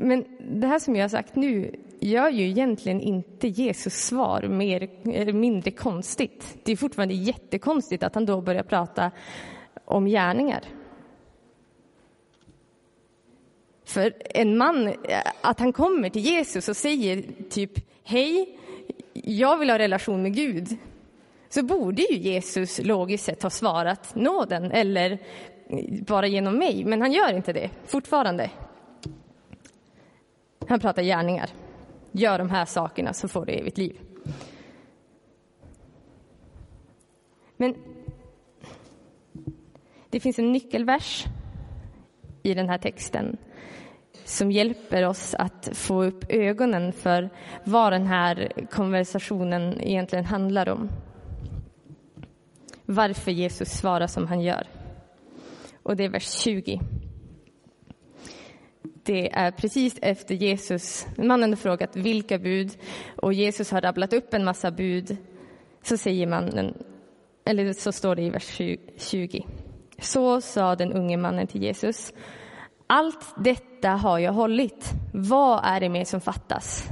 Men 0.00 0.24
det 0.60 0.66
här 0.66 0.78
som 0.78 0.96
jag 0.96 1.04
har 1.04 1.08
sagt 1.08 1.36
nu 1.36 1.74
gör 2.00 2.30
ju 2.30 2.44
egentligen 2.44 3.00
inte 3.00 3.48
Jesus 3.48 3.94
svar 3.94 4.42
mer, 4.42 4.88
eh, 5.04 5.34
mindre 5.34 5.70
konstigt. 5.70 6.58
Det 6.62 6.72
är 6.72 6.76
fortfarande 6.76 7.14
jättekonstigt 7.14 8.02
att 8.02 8.14
han 8.14 8.26
då 8.26 8.40
börjar 8.40 8.62
prata 8.62 9.10
om 9.84 10.06
gärningar. 10.06 10.64
För 13.84 14.12
en 14.34 14.56
man, 14.56 14.88
eh, 14.88 14.94
att 15.40 15.60
han 15.60 15.72
kommer 15.72 16.10
till 16.10 16.22
Jesus 16.22 16.68
och 16.68 16.76
säger 16.76 17.24
typ 17.50 17.72
hej, 18.04 18.58
jag 19.12 19.58
vill 19.58 19.70
ha 19.70 19.78
relation 19.78 20.22
med 20.22 20.34
Gud, 20.34 20.68
så 21.48 21.62
borde 21.62 22.02
ju 22.02 22.16
Jesus 22.16 22.80
logiskt 22.84 23.24
sett 23.24 23.42
ha 23.42 23.50
svarat 23.50 24.14
nåden 24.14 24.72
eller 24.72 25.18
bara 26.06 26.26
genom 26.26 26.58
mig, 26.58 26.84
men 26.84 27.00
han 27.00 27.12
gör 27.12 27.32
inte 27.32 27.52
det 27.52 27.70
fortfarande. 27.86 28.50
Han 30.68 30.80
pratar 30.80 31.02
gärningar. 31.02 31.50
Gör 32.12 32.38
de 32.38 32.50
här 32.50 32.64
sakerna 32.64 33.12
så 33.12 33.28
får 33.28 33.46
du 33.46 33.52
evigt 33.52 33.78
liv. 33.78 34.00
Men 37.56 37.74
det 40.10 40.20
finns 40.20 40.38
en 40.38 40.52
nyckelvers 40.52 41.24
i 42.42 42.54
den 42.54 42.68
här 42.68 42.78
texten 42.78 43.36
som 44.24 44.52
hjälper 44.52 45.06
oss 45.06 45.34
att 45.34 45.68
få 45.72 46.04
upp 46.04 46.24
ögonen 46.28 46.92
för 46.92 47.30
vad 47.64 47.92
den 47.92 48.06
här 48.06 48.52
konversationen 48.70 49.80
egentligen 49.80 50.24
handlar 50.24 50.68
om. 50.68 50.88
Varför 52.86 53.30
Jesus 53.30 53.68
svarar 53.68 54.06
som 54.06 54.26
han 54.26 54.40
gör. 54.40 54.66
Och 55.82 55.96
det 55.96 56.04
är 56.04 56.08
vers 56.08 56.30
20. 56.30 56.80
Det 59.02 59.32
är 59.32 59.50
precis 59.50 59.98
efter 60.02 60.34
Jesus, 60.34 61.06
mannen 61.16 61.50
har 61.50 61.56
frågat 61.56 61.96
vilka 61.96 62.38
bud 62.38 62.78
och 63.16 63.32
Jesus 63.32 63.70
har 63.70 63.80
rabblat 63.80 64.12
upp 64.12 64.34
en 64.34 64.44
massa 64.44 64.70
bud. 64.70 65.16
Så 65.82 65.96
säger 65.96 66.26
mannen, 66.26 66.74
eller 67.44 67.72
så 67.72 67.92
står 67.92 68.16
det 68.16 68.22
i 68.22 68.30
vers 68.30 68.60
20. 68.96 69.46
Så 69.98 70.40
sa 70.40 70.76
den 70.76 70.92
unge 70.92 71.16
mannen 71.16 71.46
till 71.46 71.62
Jesus. 71.62 72.12
Allt 72.86 73.34
detta 73.36 73.90
har 73.90 74.18
jag 74.18 74.32
hållit. 74.32 74.90
Vad 75.12 75.60
är 75.64 75.80
det 75.80 75.88
mer 75.88 76.04
som 76.04 76.20
fattas? 76.20 76.88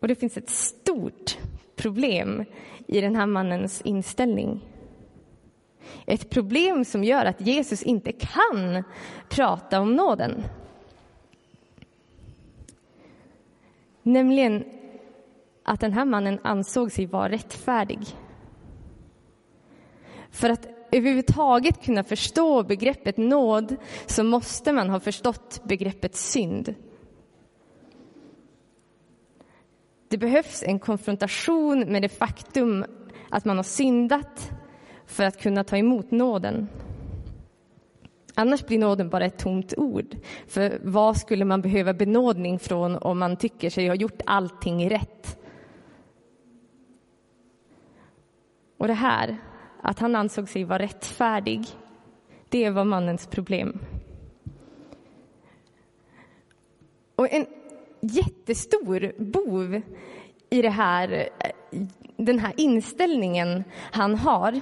Och 0.00 0.08
det 0.08 0.14
finns 0.14 0.36
ett 0.36 0.50
stort 0.50 1.38
problem 1.76 2.44
i 2.86 3.00
den 3.00 3.16
här 3.16 3.26
mannens 3.26 3.82
inställning. 3.82 4.71
Ett 6.06 6.30
problem 6.30 6.84
som 6.84 7.04
gör 7.04 7.24
att 7.24 7.40
Jesus 7.40 7.82
inte 7.82 8.12
kan 8.12 8.84
prata 9.28 9.80
om 9.80 9.96
nåden. 9.96 10.44
Nämligen 14.02 14.64
att 15.62 15.80
den 15.80 15.92
här 15.92 16.04
mannen 16.04 16.38
ansåg 16.42 16.92
sig 16.92 17.06
vara 17.06 17.28
rättfärdig. 17.28 17.98
För 20.30 20.50
att 20.50 20.66
överhuvudtaget 20.92 21.84
kunna 21.84 22.04
förstå 22.04 22.62
begreppet 22.62 23.16
nåd 23.16 23.76
så 24.06 24.24
måste 24.24 24.72
man 24.72 24.90
ha 24.90 25.00
förstått 25.00 25.60
begreppet 25.64 26.16
synd. 26.16 26.74
Det 30.08 30.18
behövs 30.18 30.62
en 30.62 30.78
konfrontation 30.78 31.80
med 31.80 32.02
det 32.02 32.08
faktum 32.08 32.84
att 33.30 33.44
man 33.44 33.56
har 33.56 33.64
syndat 33.64 34.52
för 35.12 35.24
att 35.24 35.40
kunna 35.40 35.64
ta 35.64 35.76
emot 35.76 36.10
nåden. 36.10 36.68
Annars 38.34 38.66
blir 38.66 38.78
nåden 38.78 39.08
bara 39.08 39.24
ett 39.24 39.38
tomt 39.38 39.74
ord. 39.76 40.16
För 40.46 40.80
vad 40.82 41.16
skulle 41.16 41.44
man 41.44 41.62
behöva 41.62 41.94
benådning 41.94 42.58
från 42.58 42.96
om 42.96 43.18
man 43.18 43.36
tycker 43.36 43.70
sig 43.70 43.88
ha 43.88 43.94
gjort 43.94 44.20
allting 44.26 44.90
rätt? 44.90 45.38
Och 48.76 48.88
det 48.88 48.94
här, 48.94 49.36
att 49.82 49.98
han 49.98 50.16
ansåg 50.16 50.48
sig 50.48 50.64
vara 50.64 50.78
rättfärdig, 50.78 51.66
det 52.48 52.70
var 52.70 52.84
mannens 52.84 53.26
problem. 53.26 53.78
Och 57.16 57.32
en 57.32 57.46
jättestor 58.00 59.12
bov 59.18 59.80
i 60.50 60.62
det 60.62 60.70
här, 60.70 61.28
den 62.16 62.38
här 62.38 62.52
inställningen 62.56 63.64
han 63.92 64.14
har 64.14 64.60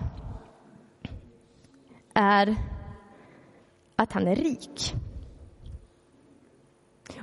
är 2.20 2.56
att 3.96 4.12
han 4.12 4.28
är 4.28 4.36
rik. 4.36 4.94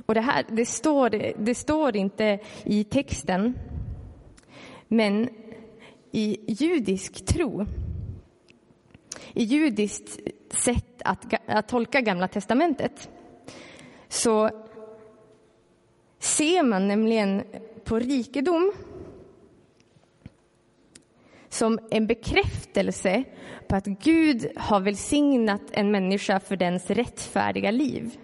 Och 0.06 0.14
det 0.14 0.20
här, 0.20 0.44
det 0.48 0.66
står, 0.66 1.10
det 1.44 1.54
står 1.54 1.96
inte 1.96 2.38
i 2.64 2.84
texten, 2.84 3.58
men 4.88 5.28
i 6.10 6.52
judisk 6.52 7.26
tro, 7.26 7.66
i 9.32 9.44
judiskt 9.44 10.18
sätt 10.50 11.02
att, 11.04 11.34
att 11.46 11.68
tolka 11.68 12.00
Gamla 12.00 12.28
testamentet, 12.28 13.10
så 14.08 14.50
ser 16.18 16.62
man 16.62 16.88
nämligen 16.88 17.42
på 17.84 17.98
rikedom 17.98 18.72
som 21.58 21.78
en 21.90 22.06
bekräftelse 22.06 23.24
på 23.68 23.76
att 23.76 23.86
Gud 23.86 24.48
har 24.56 24.80
välsignat 24.80 25.62
en 25.70 25.90
människa 25.90 26.40
för 26.40 26.56
dens 26.56 26.90
rättfärdiga 26.90 27.70
liv. 27.70 28.18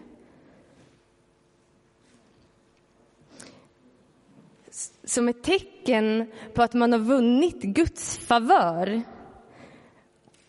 Som 5.04 5.28
ett 5.28 5.42
tecken 5.42 6.30
på 6.54 6.62
att 6.62 6.74
man 6.74 6.92
har 6.92 6.98
vunnit 6.98 7.62
Guds 7.62 8.18
favör. 8.18 9.02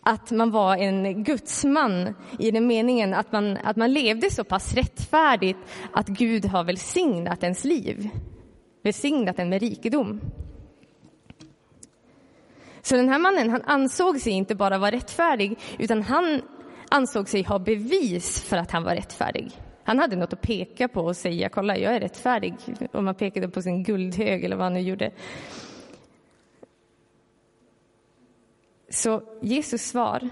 Att 0.00 0.30
man 0.30 0.50
var 0.50 0.76
en 0.76 1.24
gudsman 1.24 2.14
i 2.38 2.50
den 2.50 2.66
meningen 2.66 3.14
att 3.14 3.32
man, 3.32 3.56
att 3.56 3.76
man 3.76 3.92
levde 3.92 4.30
så 4.30 4.44
pass 4.44 4.74
rättfärdigt 4.74 5.58
att 5.92 6.08
Gud 6.08 6.44
har 6.44 6.64
välsignat 6.64 7.42
ens 7.42 7.64
liv. 7.64 8.08
Välsignat 8.82 9.38
en 9.38 9.48
med 9.48 9.60
rikedom. 9.60 10.20
Så 12.86 12.96
den 12.96 13.08
här 13.08 13.18
mannen 13.18 13.50
han 13.50 13.62
ansåg 13.62 14.20
sig 14.20 14.32
inte 14.32 14.54
bara 14.54 14.78
vara 14.78 14.90
rättfärdig 14.90 15.58
utan 15.78 16.02
han 16.02 16.42
ansåg 16.88 17.28
sig 17.28 17.42
ha 17.42 17.58
bevis 17.58 18.42
för 18.42 18.56
att 18.56 18.70
han 18.70 18.82
var 18.82 18.94
rättfärdig. 18.94 19.50
Han 19.84 19.98
hade 19.98 20.16
något 20.16 20.32
att 20.32 20.40
peka 20.40 20.88
på 20.88 21.00
och 21.00 21.16
säga 21.16 21.48
kolla 21.48 21.78
jag 21.78 21.94
är 21.94 22.00
rättfärdig. 22.00 22.54
Om 22.92 23.04
man 23.04 23.14
pekade 23.14 23.48
på 23.48 23.62
sin 23.62 23.82
guldhög 23.82 24.44
eller 24.44 24.56
vad 24.56 24.64
han 24.64 24.74
nu 24.74 24.80
gjorde. 24.80 25.10
Så 28.88 29.22
Jesus 29.42 29.82
svar, 29.82 30.28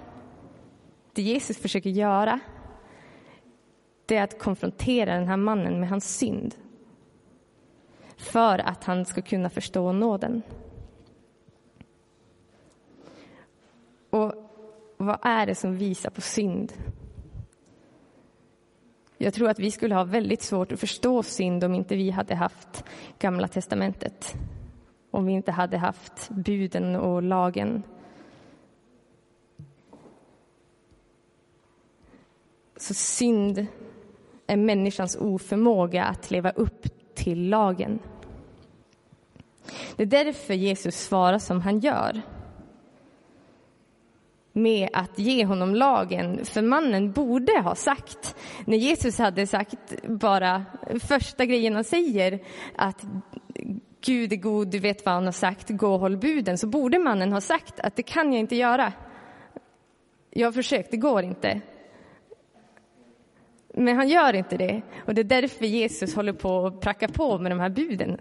det 1.13 1.23
Jesus 1.23 1.59
försöker 1.59 1.91
göra 1.91 2.41
det 4.07 4.17
är 4.17 4.25
att 4.25 4.39
konfrontera 4.39 5.15
den 5.15 5.29
här 5.29 5.37
mannen 5.37 5.81
med 5.81 5.89
hans 5.89 6.19
synd 6.19 6.55
för 8.17 8.59
att 8.59 8.85
han 8.85 9.05
ska 9.05 9.23
kunna 9.23 9.51
förstå 9.51 9.93
nåden. 9.93 10.43
Och 14.15 14.33
och 15.05 15.09
vad 15.09 15.19
är 15.23 15.47
det 15.47 15.55
som 15.55 15.77
visar 15.77 16.11
på 16.11 16.21
synd? 16.21 16.73
Jag 19.19 19.35
tror 19.35 19.49
att 19.49 19.59
vi 19.59 19.71
skulle 19.71 19.95
ha 19.95 20.05
väldigt 20.05 20.43
svårt 20.43 20.73
att 20.73 20.81
förstå 20.81 21.23
synd 21.23 21.65
om 21.65 21.75
inte 21.75 21.97
vi 21.97 22.11
hade 22.11 22.35
haft 22.35 22.85
Gamla 23.19 23.49
testamentet. 23.49 24.35
Om 25.11 25.27
vi 25.27 25.33
inte 25.33 25.53
hade 25.53 25.79
haft 25.79 26.31
buden 26.31 26.97
och 26.97 27.23
lagen. 27.23 27.83
Så 32.77 32.95
synd 32.95 33.67
är 34.47 34.57
människans 34.57 35.17
oförmåga 35.17 36.05
att 36.05 36.31
leva 36.31 36.51
upp 36.51 36.87
till 37.15 37.49
lagen. 37.49 37.99
Det 39.97 40.03
är 40.03 40.25
därför 40.25 40.55
Jesus 40.55 40.97
svarar 40.97 41.39
som 41.39 41.61
han 41.61 41.81
gör 41.81 42.23
med 44.57 44.89
att 44.93 45.19
ge 45.19 45.45
honom 45.45 45.75
lagen. 45.75 46.45
För 46.45 46.63
mannen 46.63 47.13
borde 47.13 47.61
ha 47.61 47.75
sagt, 47.75 48.37
när 48.65 48.77
Jesus 48.77 49.19
hade 49.19 49.47
sagt 49.47 49.95
bara 50.09 50.65
första 51.01 51.45
grejen 51.45 51.75
han 51.75 51.85
säger 51.85 52.39
att 52.77 53.05
Gud 54.01 54.33
är 54.33 54.37
god, 54.37 54.69
du 54.69 54.79
vet 54.79 55.05
vad 55.05 55.15
han 55.15 55.25
har 55.25 55.33
sagt, 55.33 55.71
gå 55.71 55.93
och 55.95 56.01
håll 56.01 56.17
buden, 56.17 56.59
så 56.59 56.67
borde 56.67 56.99
mannen 56.99 57.33
ha 57.33 57.41
sagt 57.41 57.81
att 57.81 57.97
det 57.97 58.03
kan 58.03 58.33
jag 58.33 58.41
inte 58.41 58.57
göra. 58.57 58.93
Jag 60.31 60.47
har 60.47 60.53
försökt, 60.53 60.91
det 60.91 60.97
går 60.97 61.23
inte. 61.23 61.61
Men 63.75 63.97
han 63.97 64.09
gör 64.09 64.35
inte 64.35 64.57
det 64.57 64.83
och 65.07 65.15
det 65.15 65.21
är 65.21 65.25
därför 65.25 65.65
Jesus 65.65 66.15
håller 66.15 66.33
på 66.33 66.67
att 66.67 66.81
pracka 66.81 67.09
på 67.09 67.39
med 67.39 67.53
de 67.53 67.61
här 67.61 67.71
buden. 67.71 68.21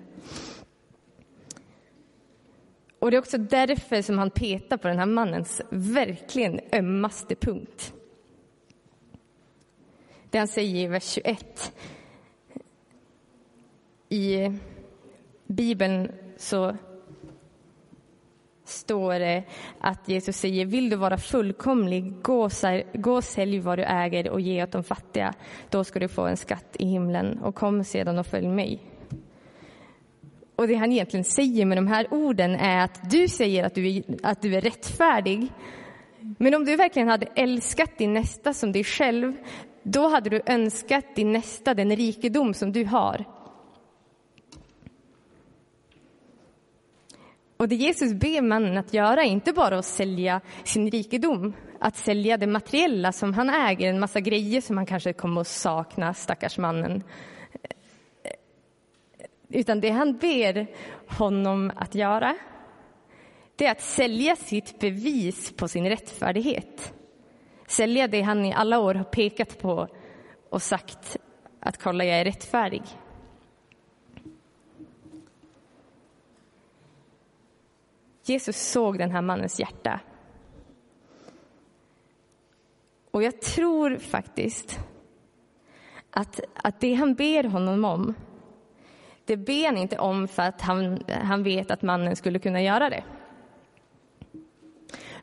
Och 3.04 3.12
det 3.12 3.18
är 3.18 3.22
också 3.22 3.38
därför 3.38 4.02
som 4.02 4.18
han 4.18 4.30
petar 4.30 4.78
på 4.78 4.88
den 4.88 5.00
här 5.00 5.06
mannens 5.06 5.62
verkligen 5.70 6.60
ömmaste 6.74 7.36
punkt. 7.36 7.94
Det 10.30 10.38
han 10.38 10.48
säger 10.48 10.86
i 10.86 10.88
vers 10.88 11.04
21. 11.04 11.74
I 14.10 14.52
Bibeln 15.48 16.12
så 16.38 16.78
står 18.66 19.20
det 19.20 19.44
att 19.80 20.10
Jesus 20.10 20.38
säger 20.38 20.66
vill 20.66 20.90
du 20.90 20.96
vara 20.96 21.18
fullkomlig, 21.18 22.22
gå, 22.22 22.50
gå 22.94 23.22
sälj 23.22 23.60
vad 23.60 23.80
du 23.80 23.84
äger 23.84 24.30
och 24.30 24.42
ge 24.42 24.64
åt 24.64 24.72
de 24.72 24.84
fattiga. 24.84 25.34
Då 25.70 25.84
ska 25.84 26.00
du 26.00 26.08
få 26.08 26.26
en 26.26 26.38
skatt 26.38 26.76
i 26.80 26.86
himlen 26.86 27.40
och 27.40 27.56
kom 27.56 27.84
sedan 27.84 28.20
och 28.20 28.28
följ 28.28 28.48
mig. 28.48 28.93
Och 30.56 30.68
det 30.68 30.76
han 30.76 30.92
egentligen 30.92 31.24
säger 31.24 31.66
med 31.66 31.78
de 31.78 31.88
här 31.88 32.08
orden 32.12 32.56
är 32.56 32.84
att 32.84 33.12
du 33.12 33.28
säger 33.28 33.64
att 33.64 33.76
du 33.76 33.90
är, 33.90 34.04
att 34.24 34.42
du 34.42 34.56
är 34.56 34.62
rättfärdig. 34.62 35.48
Men 36.38 36.56
om 36.56 36.66
du 36.66 36.76
verkligen 36.76 37.08
hade 37.08 37.26
älskat 37.36 37.98
din 37.98 38.14
nästa 38.14 38.54
som 38.54 38.72
dig 38.72 38.84
själv, 38.84 39.34
då 39.84 40.08
hade 40.08 40.30
du 40.30 40.42
önskat 40.46 41.16
din 41.16 41.32
nästa 41.32 41.74
den 41.74 41.96
rikedom 41.96 42.54
som 42.54 42.72
du 42.72 42.86
har. 42.86 43.26
Och 47.58 47.70
det 47.70 47.76
Jesus 47.76 48.14
ber 48.14 48.42
mannen 48.42 48.78
att 48.78 48.94
göra 48.94 49.24
är 49.24 49.28
inte 49.28 49.54
bara 49.54 49.78
att 49.78 49.86
sälja 49.86 50.42
sin 50.64 50.92
rikedom, 50.92 51.54
att 51.80 51.96
sälja 51.96 52.38
det 52.38 52.48
materiella 52.48 53.12
som 53.12 53.34
han 53.34 53.50
äger, 53.50 53.90
en 53.90 54.00
massa 54.00 54.20
grejer 54.20 54.62
som 54.62 54.78
han 54.78 54.86
kanske 54.86 55.14
kommer 55.14 55.42
att 55.42 55.48
sakna, 55.48 56.14
stackars 56.14 56.58
mannen. 56.58 57.04
Utan 59.54 59.82
det 59.82 59.90
han 59.90 60.18
ber 60.18 60.68
honom 61.08 61.72
att 61.76 61.96
göra, 61.96 62.36
det 63.56 63.66
är 63.66 63.72
att 63.72 63.82
sälja 63.82 64.36
sitt 64.36 64.80
bevis 64.80 65.52
på 65.52 65.68
sin 65.68 65.90
rättfärdighet. 65.90 66.94
Sälja 67.68 68.08
det 68.08 68.22
han 68.22 68.46
i 68.46 68.54
alla 68.54 68.80
år 68.80 68.96
har 68.96 69.04
pekat 69.04 69.60
på 69.60 69.88
och 70.50 70.62
sagt 70.62 71.18
att 71.60 71.78
kolla, 71.78 72.06
jag 72.06 72.20
är 72.20 72.26
rättfärdig. 72.26 72.82
Jesus 78.24 78.58
såg 78.58 78.98
den 78.98 79.12
här 79.12 79.22
mannens 79.22 79.60
hjärta. 79.60 80.00
Och 83.12 83.24
jag 83.24 83.42
tror 83.42 83.98
faktiskt 83.98 84.80
att, 86.10 86.40
att 86.56 86.80
det 86.80 86.94
han 86.94 87.14
ber 87.16 87.44
honom 87.44 87.86
om 87.86 88.16
det 89.26 89.38
ber 89.38 89.66
han 89.66 89.78
inte 89.78 89.98
om 89.98 90.28
för 90.28 90.44
att 90.44 90.62
han, 90.62 91.04
han 91.24 91.44
vet 91.44 91.72
att 91.72 91.82
mannen 91.82 92.16
skulle 92.16 92.40
kunna 92.40 92.62
göra 92.62 92.90
det. 92.90 93.04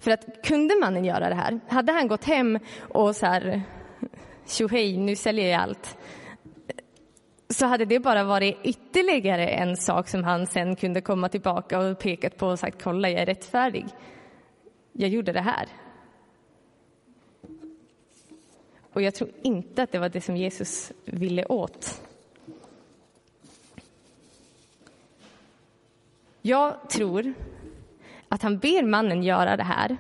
För 0.01 0.11
att 0.11 0.45
kunde 0.45 0.75
mannen 0.81 1.05
göra 1.05 1.29
det 1.29 1.35
här, 1.35 1.61
hade 1.69 1.93
han 1.93 2.09
gått 2.09 2.25
hem 2.25 2.59
och 2.81 3.17
så 3.17 3.27
här, 3.27 3.63
tjohej, 4.47 4.97
nu 4.97 5.17
säljer 5.17 5.51
jag 5.51 5.61
allt, 5.61 5.99
så 7.49 7.67
hade 7.67 7.85
det 7.85 8.01
bara 8.01 8.25
varit 8.25 8.59
ytterligare 8.63 9.49
en 9.49 9.77
sak 9.77 10.09
som 10.09 10.25
han 10.25 10.47
sen 10.47 10.77
kunde 10.77 11.01
komma 11.01 11.29
tillbaka 11.29 11.79
och 11.79 11.99
pekat 11.99 12.37
på 12.37 12.47
och 12.47 12.59
sagt, 12.59 12.83
kolla, 12.83 13.11
jag 13.11 13.21
är 13.21 13.27
rättfärdig. 13.27 13.87
Jag 14.93 15.11
gjorde 15.11 15.33
det 15.33 15.41
här. 15.41 15.69
Och 18.93 19.03
jag 19.03 19.15
tror 19.15 19.31
inte 19.43 19.83
att 19.83 19.93
det 19.93 19.99
var 19.99 20.09
det 20.09 20.21
som 20.21 20.37
Jesus 20.37 20.93
ville 21.05 21.45
åt. 21.45 22.03
Jag 26.43 26.91
tror 26.91 27.35
att 28.29 28.43
han 28.43 28.59
ber 28.59 28.83
mannen 28.83 29.23
göra 29.23 29.57
det 29.57 29.63
här 29.63 29.97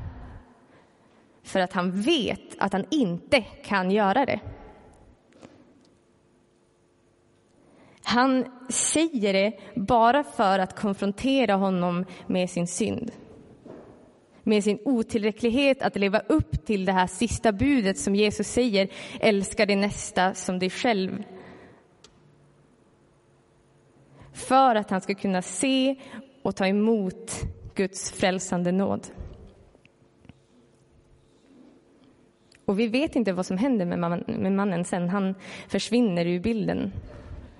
för 1.42 1.61
att 1.61 1.72
han 1.72 2.03
vet 2.03 2.59
att 2.59 2.72
han 2.72 2.85
inte 2.90 3.40
kan 3.40 3.90
göra 3.90 4.26
det. 4.26 4.40
Han 8.03 8.44
säger 8.68 9.33
det 9.33 9.53
bara 9.74 10.24
för 10.24 10.59
att 10.59 10.81
konfrontera 10.81 11.55
honom 11.55 12.05
med 12.26 12.50
sin 12.50 12.66
synd. 12.66 13.12
Med 14.42 14.64
sin 14.64 14.79
otillräcklighet 14.85 15.83
att 15.83 15.96
leva 15.96 16.18
upp 16.18 16.66
till 16.66 16.85
det 16.85 16.92
här 16.92 17.07
sista 17.07 17.53
budet 17.53 17.98
som 17.98 18.14
Jesus 18.14 18.48
säger, 18.48 18.88
älska 19.20 19.66
din 19.66 19.81
nästa 19.81 20.35
som 20.35 20.59
dig 20.59 20.70
själv. 20.70 21.24
För 24.33 24.74
att 24.74 24.90
han 24.90 25.00
ska 25.00 25.14
kunna 25.14 25.42
se 25.42 25.96
och 26.42 26.57
ta 26.57 26.66
emot 26.66 27.33
Guds 27.74 28.12
frälsande 28.12 28.72
nåd. 28.72 29.07
Och 32.64 32.79
vi 32.79 32.87
vet 32.87 33.16
inte 33.16 33.33
vad 33.33 33.46
som 33.46 33.59
händer 33.59 33.87
med, 33.87 33.98
man, 33.98 34.24
med 34.26 34.53
mannen 34.53 34.85
sen. 34.85 35.09
Han 35.09 35.35
försvinner 35.68 36.26
ur 36.26 36.40
bilden. 36.40 36.92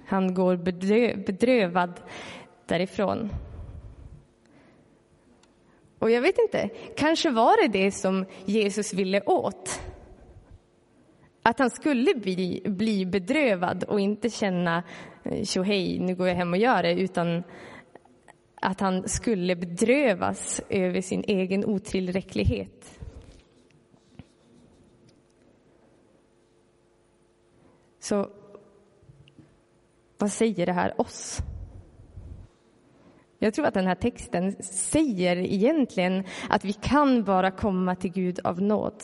Han 0.07 0.35
går 0.35 0.57
bedrö, 0.57 1.17
bedrövad 1.27 2.01
därifrån. 2.67 3.31
Och 5.99 6.11
jag 6.11 6.21
vet 6.21 6.39
inte, 6.39 6.71
kanske 6.97 7.31
var 7.31 7.63
det 7.63 7.79
det 7.79 7.91
som 7.91 8.25
Jesus 8.45 8.95
ville 8.95 9.21
åt. 9.21 9.81
Att 11.43 11.59
han 11.59 11.71
skulle 11.71 12.15
bli, 12.15 12.63
bli 12.65 13.07
bedrövad 13.07 13.85
och 13.85 14.01
inte 14.01 14.31
känna 14.31 14.83
eh, 15.25 15.45
tjohej, 15.45 15.99
nu 15.99 16.15
går 16.15 16.29
jag 16.29 16.35
hem 16.35 16.53
och 16.53 16.59
gör 16.59 16.83
det, 16.83 16.93
utan 16.93 17.43
att 18.61 18.81
han 18.81 19.09
skulle 19.09 19.57
bedrövas 19.57 20.61
över 20.69 21.01
sin 21.01 21.25
egen 21.27 21.65
otillräcklighet. 21.65 23.01
Så 28.01 28.31
vad 30.19 30.33
säger 30.33 30.67
det 30.67 30.73
här 30.73 31.01
oss? 31.01 31.39
Jag 33.39 33.55
tror 33.55 33.67
att 33.67 33.75
den 33.75 33.87
här 33.87 33.95
texten 33.95 34.63
säger 34.63 35.37
egentligen 35.37 36.25
att 36.49 36.65
vi 36.65 36.73
kan 36.73 37.25
bara 37.25 37.51
komma 37.51 37.95
till 37.95 38.13
Gud 38.13 38.41
av 38.45 38.63
nåd. 38.63 39.03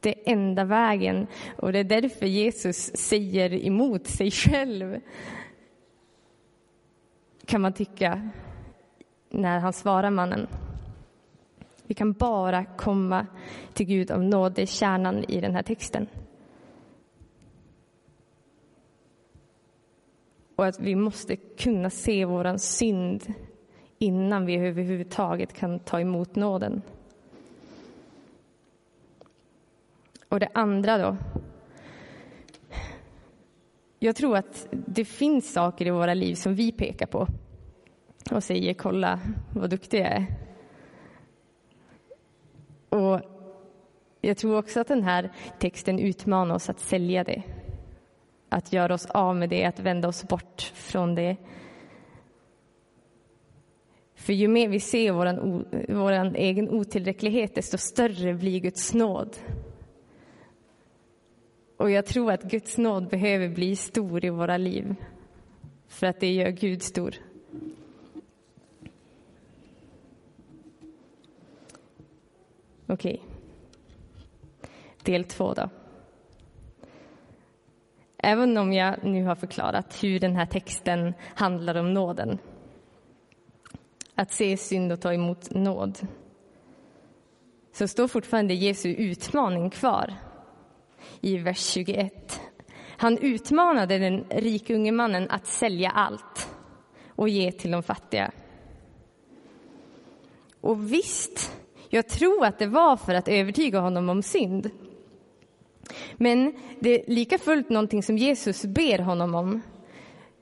Det 0.00 0.08
är 0.08 0.32
enda 0.32 0.64
vägen 0.64 1.26
och 1.56 1.72
det 1.72 1.78
är 1.78 1.84
därför 1.84 2.26
Jesus 2.26 2.76
säger 2.96 3.66
emot 3.66 4.06
sig 4.06 4.30
själv. 4.30 5.00
Kan 7.52 7.60
man 7.60 7.72
tycka 7.72 8.30
när 9.30 9.58
han 9.58 9.72
svarar 9.72 10.10
mannen. 10.10 10.46
Vi 11.82 11.94
kan 11.94 12.12
bara 12.12 12.64
komma 12.64 13.26
till 13.72 13.86
Gud 13.86 14.10
av 14.10 14.22
nåd, 14.22 14.52
det 14.52 14.62
är 14.62 14.66
kärnan 14.66 15.24
i 15.24 15.40
den 15.40 15.54
här 15.54 15.62
texten. 15.62 16.06
och 20.56 20.66
att 20.66 20.80
vi 20.80 20.94
måste 20.94 21.36
kunna 21.36 21.90
se 21.90 22.24
vår 22.24 22.56
synd 22.56 23.34
innan 23.98 24.46
vi 24.46 24.54
överhuvudtaget 24.54 25.52
kan 25.52 25.78
ta 25.78 26.00
emot 26.00 26.34
nåden. 26.34 26.82
Och 30.28 30.40
det 30.40 30.48
andra 30.54 30.98
då. 30.98 31.16
Jag 33.98 34.16
tror 34.16 34.36
att 34.36 34.68
det 34.70 35.04
finns 35.04 35.52
saker 35.52 35.86
i 35.86 35.90
våra 35.90 36.14
liv 36.14 36.34
som 36.34 36.54
vi 36.54 36.72
pekar 36.72 37.06
på 37.06 37.26
och 38.30 38.44
säger 38.44 38.74
kolla 38.74 39.20
vad 39.54 39.70
duktig 39.70 40.00
jag 40.00 40.06
är. 40.06 40.26
Och 42.88 43.20
jag 44.20 44.36
tror 44.36 44.58
också 44.58 44.80
att 44.80 44.88
den 44.88 45.02
här 45.02 45.30
texten 45.58 45.98
utmanar 45.98 46.54
oss 46.54 46.70
att 46.70 46.80
sälja 46.80 47.24
det 47.24 47.42
att 48.52 48.72
göra 48.72 48.94
oss 48.94 49.06
av 49.06 49.36
med 49.36 49.48
det, 49.48 49.64
att 49.64 49.80
vända 49.80 50.08
oss 50.08 50.28
bort 50.28 50.72
från 50.74 51.14
det. 51.14 51.36
För 54.14 54.32
ju 54.32 54.48
mer 54.48 54.68
vi 54.68 54.80
ser 54.80 55.12
vår 55.12 55.94
vår 55.94 56.36
egen 56.36 56.68
otillräcklighet, 56.68 57.54
desto 57.54 57.78
större 57.78 58.34
blir 58.34 58.60
Guds 58.60 58.94
nåd. 58.94 59.36
Och 61.76 61.90
jag 61.90 62.06
tror 62.06 62.32
att 62.32 62.42
Guds 62.42 62.78
nåd 62.78 63.08
behöver 63.08 63.48
bli 63.48 63.76
stor 63.76 64.24
i 64.24 64.30
våra 64.30 64.56
liv, 64.56 64.94
för 65.88 66.06
att 66.06 66.20
det 66.20 66.32
gör 66.32 66.50
Gud 66.50 66.82
stor. 66.82 67.14
Okej. 72.92 73.14
Okay. 73.14 74.70
Del 75.02 75.24
två 75.24 75.54
då. 75.54 75.70
Även 78.18 78.56
om 78.58 78.72
jag 78.72 79.04
nu 79.04 79.24
har 79.24 79.34
förklarat 79.34 80.04
hur 80.04 80.20
den 80.20 80.36
här 80.36 80.46
texten 80.46 81.14
handlar 81.34 81.74
om 81.74 81.94
nåden. 81.94 82.38
Att 84.14 84.32
se 84.32 84.56
synd 84.56 84.92
och 84.92 85.00
ta 85.00 85.14
emot 85.14 85.50
nåd. 85.50 85.98
Så 87.72 87.88
står 87.88 88.08
fortfarande 88.08 88.54
Jesu 88.54 88.88
utmaning 88.88 89.70
kvar 89.70 90.14
i 91.20 91.38
vers 91.38 91.66
21. 91.66 92.40
Han 92.96 93.18
utmanade 93.18 93.98
den 93.98 94.24
rike 94.30 94.74
unge 94.74 94.92
mannen 94.92 95.30
att 95.30 95.46
sälja 95.46 95.90
allt 95.90 96.54
och 97.08 97.28
ge 97.28 97.52
till 97.52 97.70
de 97.70 97.82
fattiga. 97.82 98.32
Och 100.60 100.92
visst, 100.92 101.61
jag 101.94 102.08
tror 102.08 102.44
att 102.44 102.58
det 102.58 102.66
var 102.66 102.96
för 102.96 103.14
att 103.14 103.28
övertyga 103.28 103.80
honom 103.80 104.08
om 104.08 104.22
synd. 104.22 104.70
Men 106.16 106.54
det 106.80 106.90
är 106.90 107.14
lika 107.14 107.38
fullt 107.38 107.70
någonting 107.70 108.02
som 108.02 108.18
Jesus 108.18 108.64
ber 108.64 108.98
honom 108.98 109.34
om. 109.34 109.60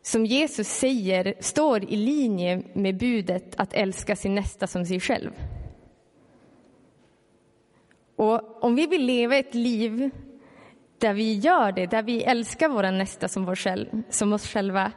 Som 0.02 0.26
Jesus 0.26 0.68
säger 0.68 1.34
står 1.40 1.84
i 1.84 1.96
linje 1.96 2.62
med 2.72 2.96
budet 2.96 3.54
att 3.56 3.72
älska 3.72 4.16
sin 4.16 4.34
nästa 4.34 4.66
som 4.66 4.86
sig 4.86 5.00
själv. 5.00 5.30
Och 8.16 8.64
om 8.64 8.74
vi 8.74 8.86
vill 8.86 9.06
leva 9.06 9.36
ett 9.36 9.54
liv 9.54 10.10
där 10.98 11.14
vi 11.14 11.34
gör 11.34 11.72
det, 11.72 11.86
där 11.86 12.02
vi 12.02 12.22
älskar 12.22 12.68
vår 12.68 12.92
nästa 12.92 13.28
som, 13.28 13.44
vår 13.44 13.56
själv, 13.56 14.02
som 14.10 14.32
oss 14.32 14.46
själva. 14.46 14.92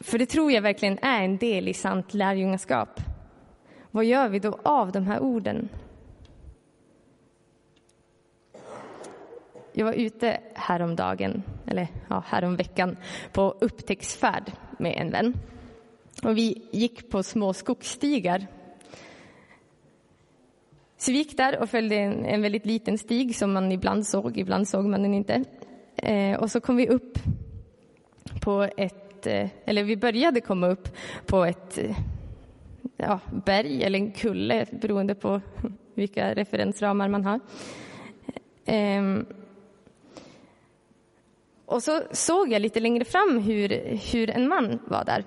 För 0.00 0.18
det 0.18 0.26
tror 0.26 0.52
jag 0.52 0.62
verkligen 0.62 0.98
är 1.02 1.22
en 1.22 1.38
del 1.38 1.68
i 1.68 1.74
sant 1.74 2.14
lärjungaskap. 2.14 3.00
Vad 3.94 4.04
gör 4.04 4.28
vi 4.28 4.38
då 4.38 4.58
av 4.62 4.92
de 4.92 5.06
här 5.06 5.20
orden? 5.20 5.68
Jag 9.72 9.84
var 9.84 9.92
ute 9.92 10.40
häromdagen, 10.54 11.42
eller 11.66 11.88
ja, 12.08 12.24
häromveckan, 12.26 12.96
på 13.32 13.54
upptäcktsfärd 13.60 14.52
med 14.78 14.94
en 14.96 15.10
vän. 15.10 15.34
Och 16.22 16.38
vi 16.38 16.68
gick 16.70 17.10
på 17.10 17.22
små 17.22 17.52
skogsstigar. 17.52 18.46
Så 20.96 21.12
vi 21.12 21.18
gick 21.18 21.36
där 21.36 21.58
och 21.58 21.70
följde 21.70 21.96
en, 21.96 22.24
en 22.24 22.42
väldigt 22.42 22.66
liten 22.66 22.98
stig 22.98 23.36
som 23.36 23.52
man 23.52 23.72
ibland 23.72 24.06
såg, 24.06 24.38
ibland 24.38 24.68
såg 24.68 24.84
man 24.84 25.02
den 25.02 25.14
inte. 25.14 25.44
Eh, 25.96 26.38
och 26.38 26.50
så 26.50 26.60
kom 26.60 26.76
vi 26.76 26.88
upp 26.88 27.18
på 28.40 28.68
ett, 28.76 29.26
eh, 29.26 29.48
eller 29.64 29.84
vi 29.84 29.96
började 29.96 30.40
komma 30.40 30.66
upp 30.66 30.88
på 31.26 31.44
ett 31.44 31.78
eh, 31.78 31.96
ja, 32.96 33.20
berg 33.46 33.82
eller 33.82 33.98
en 33.98 34.12
kulle 34.12 34.66
beroende 34.72 35.14
på 35.14 35.40
vilka 35.94 36.34
referensramar 36.34 37.08
man 37.08 37.24
har. 37.24 37.40
Ehm. 38.66 39.26
och 41.66 41.82
så 41.82 42.02
såg 42.12 42.52
jag 42.52 42.62
lite 42.62 42.80
längre 42.80 43.04
fram 43.04 43.38
hur, 43.38 43.68
hur 44.12 44.30
en 44.30 44.48
man 44.48 44.78
var 44.86 45.04
där. 45.04 45.24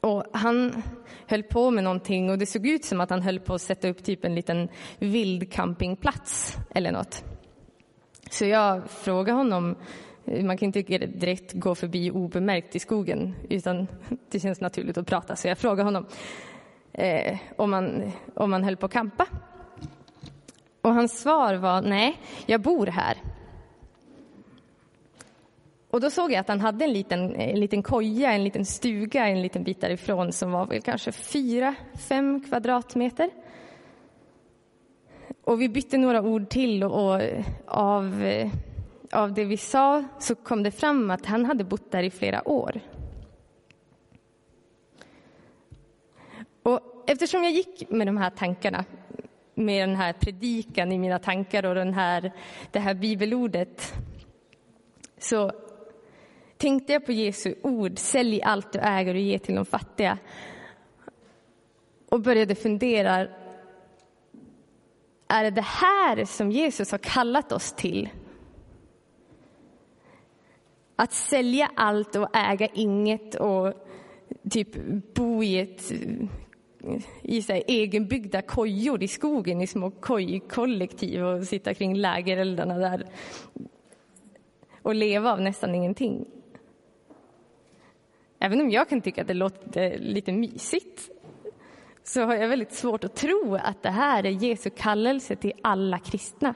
Och 0.00 0.24
han 0.32 0.82
höll 1.26 1.42
på 1.42 1.70
med 1.70 1.84
någonting 1.84 2.30
och 2.30 2.38
det 2.38 2.46
såg 2.46 2.66
ut 2.66 2.84
som 2.84 3.00
att 3.00 3.10
han 3.10 3.22
höll 3.22 3.40
på 3.40 3.54
att 3.54 3.62
sätta 3.62 3.88
upp 3.88 4.04
typ 4.04 4.24
en 4.24 4.34
liten 4.34 4.68
vild 4.98 5.52
campingplats 5.52 6.56
eller 6.74 6.92
något. 6.92 7.24
Så 8.30 8.44
jag 8.44 8.90
frågade 8.90 9.38
honom, 9.38 9.76
man 10.24 10.58
kan 10.58 10.66
inte 10.66 10.82
direkt 10.98 11.52
gå 11.52 11.74
förbi 11.74 12.10
obemärkt 12.10 12.76
i 12.76 12.78
skogen 12.78 13.34
utan 13.48 13.86
det 14.30 14.40
känns 14.40 14.60
naturligt 14.60 14.98
att 14.98 15.06
prata 15.06 15.36
så 15.36 15.48
jag 15.48 15.58
frågade 15.58 15.82
honom 15.82 16.06
eh, 16.92 17.38
om, 17.56 17.70
man, 17.70 18.12
om 18.34 18.50
man 18.50 18.64
höll 18.64 18.76
på 18.76 18.86
att 18.86 18.92
campa. 18.92 19.26
Och 20.80 20.94
hans 20.94 21.20
svar 21.20 21.54
var 21.54 21.82
nej, 21.82 22.16
jag 22.46 22.60
bor 22.60 22.86
här. 22.86 23.16
Och 25.90 26.00
då 26.00 26.10
såg 26.10 26.32
jag 26.32 26.38
att 26.38 26.48
han 26.48 26.60
hade 26.60 26.84
en 26.84 26.92
liten, 26.92 27.34
en 27.34 27.60
liten 27.60 27.82
koja, 27.82 28.32
en 28.32 28.44
liten 28.44 28.64
stuga 28.64 29.26
en 29.26 29.42
liten 29.42 29.64
bit 29.64 29.80
därifrån 29.80 30.32
som 30.32 30.52
var 30.52 30.66
väl 30.66 30.82
kanske 30.82 31.12
fyra, 31.12 31.74
fem 32.08 32.40
kvadratmeter. 32.40 33.30
Och 35.44 35.60
vi 35.60 35.68
bytte 35.68 35.98
några 35.98 36.22
ord 36.22 36.48
till 36.48 36.84
och, 36.84 37.04
och 37.04 37.22
eh, 37.22 37.44
av, 37.66 38.22
eh, 38.22 38.50
av 39.12 39.34
det 39.34 39.44
vi 39.44 39.56
sa 39.56 40.04
så 40.18 40.34
kom 40.34 40.62
det 40.62 40.70
fram 40.70 41.10
att 41.10 41.26
han 41.26 41.44
hade 41.44 41.64
bott 41.64 41.90
där 41.90 42.02
i 42.02 42.10
flera 42.10 42.48
år. 42.48 42.80
Och 46.62 46.80
eftersom 47.12 47.44
jag 47.44 47.52
gick 47.52 47.90
med 47.90 48.06
de 48.06 48.16
här 48.16 48.30
tankarna 48.30 48.84
med 49.54 49.88
den 49.88 49.96
här 49.96 50.12
predikan 50.12 50.92
i 50.92 50.98
mina 50.98 51.18
tankar 51.18 51.66
och 51.66 51.74
den 51.74 51.94
här, 51.94 52.32
det 52.70 52.78
här 52.78 52.94
bibelordet 52.94 53.94
så 55.18 55.52
tänkte 56.56 56.92
jag 56.92 57.06
på 57.06 57.12
Jesu 57.12 57.54
ord, 57.62 57.98
sälj 57.98 58.42
allt 58.42 58.72
du 58.72 58.78
äger 58.78 59.14
och 59.14 59.20
ge 59.20 59.38
till 59.38 59.54
de 59.54 59.64
fattiga. 59.64 60.18
Och 62.08 62.20
började 62.20 62.54
fundera, 62.54 63.28
är 65.28 65.44
det 65.44 65.50
det 65.50 65.60
här 65.60 66.24
som 66.24 66.50
Jesus 66.50 66.90
har 66.90 66.98
kallat 66.98 67.52
oss 67.52 67.72
till? 67.72 68.08
Att 70.96 71.12
sälja 71.12 71.70
allt 71.76 72.16
och 72.16 72.36
äga 72.36 72.66
inget 72.66 73.34
och 73.34 73.74
typ 74.50 74.76
bo 75.14 75.42
i 75.42 75.58
ett 75.58 75.92
i 77.22 77.42
så 77.42 77.52
här, 77.52 77.62
egenbyggda 77.66 78.42
kojor 78.42 79.02
i 79.02 79.08
skogen 79.08 79.60
i 79.60 79.66
små 79.66 79.90
kojkollektiv 79.90 81.24
och 81.24 81.44
sitta 81.44 81.74
kring 81.74 81.96
lägereldarna 81.96 82.78
där 82.78 83.06
och 84.82 84.94
leva 84.94 85.32
av 85.32 85.40
nästan 85.40 85.74
ingenting. 85.74 86.26
Även 88.38 88.60
om 88.60 88.70
jag 88.70 88.88
kan 88.88 89.00
tycka 89.00 89.22
att 89.22 89.28
det 89.28 89.34
låter 89.34 89.98
lite 89.98 90.32
mysigt 90.32 91.10
så 92.04 92.22
har 92.22 92.34
jag 92.34 92.48
väldigt 92.48 92.72
svårt 92.72 93.04
att 93.04 93.16
tro 93.16 93.54
att 93.62 93.82
det 93.82 93.90
här 93.90 94.26
är 94.26 94.30
Jesu 94.30 94.70
kallelse 94.70 95.36
till 95.36 95.52
alla 95.62 95.98
kristna. 95.98 96.54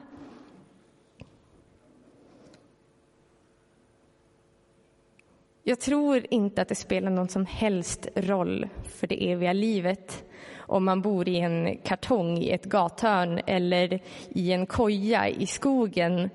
Jag 5.67 5.81
tror 5.81 6.27
inte 6.31 6.63
att 6.63 6.69
det 6.69 6.75
spelar 6.75 7.11
någon 7.11 7.29
som 7.29 7.47
helst 7.47 8.09
roll 8.15 8.69
för 8.85 9.07
det 9.07 9.31
eviga 9.31 9.53
livet 9.53 10.25
om 10.57 10.85
man 10.85 11.03
bor 11.03 11.29
i 11.29 11.39
en 11.39 11.79
kartong 11.85 12.39
i 12.39 12.51
ett 12.51 12.65
gathörn 12.65 13.41
eller 13.47 14.01
i 14.29 14.53
en 14.53 14.67
koja 14.67 15.29
i 15.29 15.47
skogen 15.47 16.31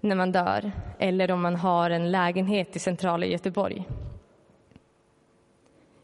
när 0.00 0.16
man 0.16 0.32
dör 0.32 0.72
eller 0.98 1.30
om 1.30 1.42
man 1.42 1.56
har 1.56 1.90
en 1.90 2.10
lägenhet 2.10 2.76
i 2.76 2.78
centrala 2.78 3.26
Göteborg. 3.26 3.88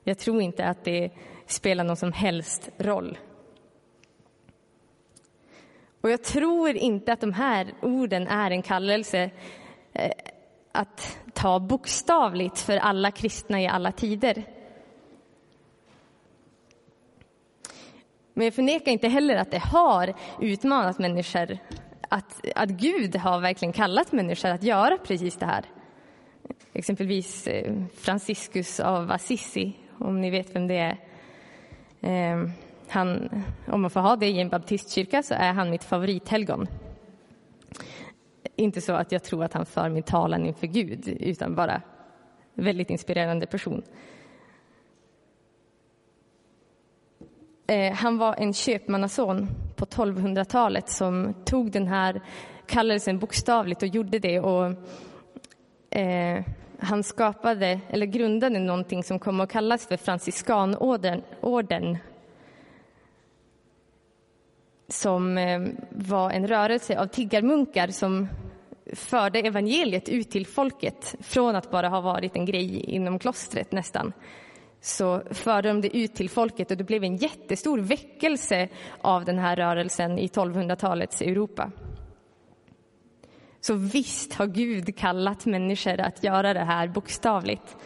Jag 0.04 0.18
tror 0.18 0.42
inte 0.42 0.64
att 0.64 0.84
det 0.84 1.10
spelar 1.46 1.84
någon 1.84 1.96
som 1.96 2.12
helst 2.12 2.70
roll. 2.78 3.18
Och 6.00 6.10
jag 6.10 6.22
tror 6.22 6.76
inte 6.76 7.12
att 7.12 7.20
de 7.20 7.32
här 7.32 7.74
orden 7.82 8.26
är 8.26 8.50
en 8.50 8.62
kallelse 8.62 9.30
eh, 9.92 10.12
att 10.72 11.18
ta 11.34 11.60
bokstavligt 11.60 12.58
för 12.58 12.76
alla 12.76 13.10
kristna 13.10 13.60
i 13.60 13.66
alla 13.66 13.92
tider. 13.92 14.44
Men 18.34 18.44
jag 18.44 18.54
förnekar 18.54 18.92
inte 18.92 19.08
heller 19.08 19.36
att 19.36 19.50
det 19.50 19.58
har 19.58 20.14
utmanat 20.40 20.98
människor 20.98 21.58
att, 22.08 22.46
att 22.54 22.68
Gud 22.68 23.16
har 23.16 23.40
verkligen 23.40 23.72
kallat 23.72 24.12
människor 24.12 24.48
att 24.48 24.62
göra 24.62 24.98
precis 24.98 25.36
det 25.36 25.46
här. 25.46 25.64
Exempelvis 26.72 27.46
eh, 27.46 27.74
Franciscus 27.94 28.80
av 28.80 29.12
Assisi, 29.12 29.72
om 29.98 30.20
ni 30.20 30.30
vet 30.30 30.56
vem 30.56 30.66
det 30.66 30.78
är. 30.78 30.96
Eh, 32.00 32.50
han, 32.88 33.30
om 33.66 33.80
man 33.80 33.90
får 33.90 34.00
ha 34.00 34.16
det 34.16 34.26
i 34.26 34.40
en 34.40 34.48
baptistkyrka 34.48 35.22
så 35.22 35.34
är 35.34 35.52
han 35.52 35.70
mitt 35.70 35.84
favorithelgon. 35.84 36.66
Inte 38.60 38.80
så 38.80 38.92
att 38.92 39.12
jag 39.12 39.22
tror 39.22 39.44
att 39.44 39.52
han 39.52 39.66
för 39.66 39.88
min 39.88 40.02
talan 40.02 40.46
inför 40.46 40.66
Gud, 40.66 41.08
utan 41.20 41.54
bara 41.54 41.82
väldigt 42.54 42.90
inspirerande 42.90 43.46
person. 43.46 43.82
Eh, 47.66 47.92
han 47.92 48.18
var 48.18 48.34
en 48.34 48.54
köpmannason 48.54 49.48
på 49.76 49.84
1200-talet 49.84 50.88
som 50.88 51.34
tog 51.44 51.70
den 51.70 51.86
här 51.86 52.20
kallelsen 52.66 53.18
bokstavligt 53.18 53.82
och 53.82 53.88
gjorde 53.88 54.18
det. 54.18 54.40
Och, 54.40 54.74
eh, 55.98 56.44
han 56.78 57.02
skapade, 57.02 57.80
eller 57.88 58.06
grundade 58.06 58.58
någonting 58.58 59.02
som 59.02 59.18
kom 59.18 59.40
att 59.40 59.50
kallas 59.50 59.86
för 59.86 59.96
franciskanorden 59.96 61.22
orden, 61.40 61.98
som 64.88 65.38
eh, 65.38 65.60
var 65.90 66.30
en 66.30 66.46
rörelse 66.46 66.98
av 66.98 67.06
tiggarmunkar 67.06 67.88
som 67.88 68.28
förde 68.92 69.38
evangeliet 69.38 70.08
ut 70.08 70.30
till 70.30 70.46
folket 70.46 71.14
från 71.20 71.56
att 71.56 71.70
bara 71.70 71.88
ha 71.88 72.00
varit 72.00 72.36
en 72.36 72.44
grej 72.44 72.80
inom 72.80 73.18
klostret 73.18 73.72
nästan 73.72 74.12
så 74.80 75.22
förde 75.30 75.68
de 75.68 75.80
det 75.80 75.96
ut 75.96 76.14
till 76.14 76.30
folket 76.30 76.70
och 76.70 76.76
det 76.76 76.84
blev 76.84 77.04
en 77.04 77.16
jättestor 77.16 77.78
väckelse 77.78 78.68
av 79.00 79.24
den 79.24 79.38
här 79.38 79.56
rörelsen 79.56 80.18
i 80.18 80.26
1200-talets 80.26 81.22
Europa. 81.22 81.70
Så 83.60 83.74
visst 83.74 84.34
har 84.34 84.46
Gud 84.46 84.96
kallat 84.96 85.46
människor 85.46 86.00
att 86.00 86.24
göra 86.24 86.54
det 86.54 86.64
här 86.64 86.88
bokstavligt. 86.88 87.76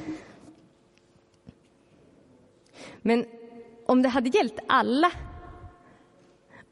Men 3.02 3.26
om 3.86 4.02
det 4.02 4.08
hade 4.08 4.28
gällt 4.28 4.58
alla, 4.68 5.10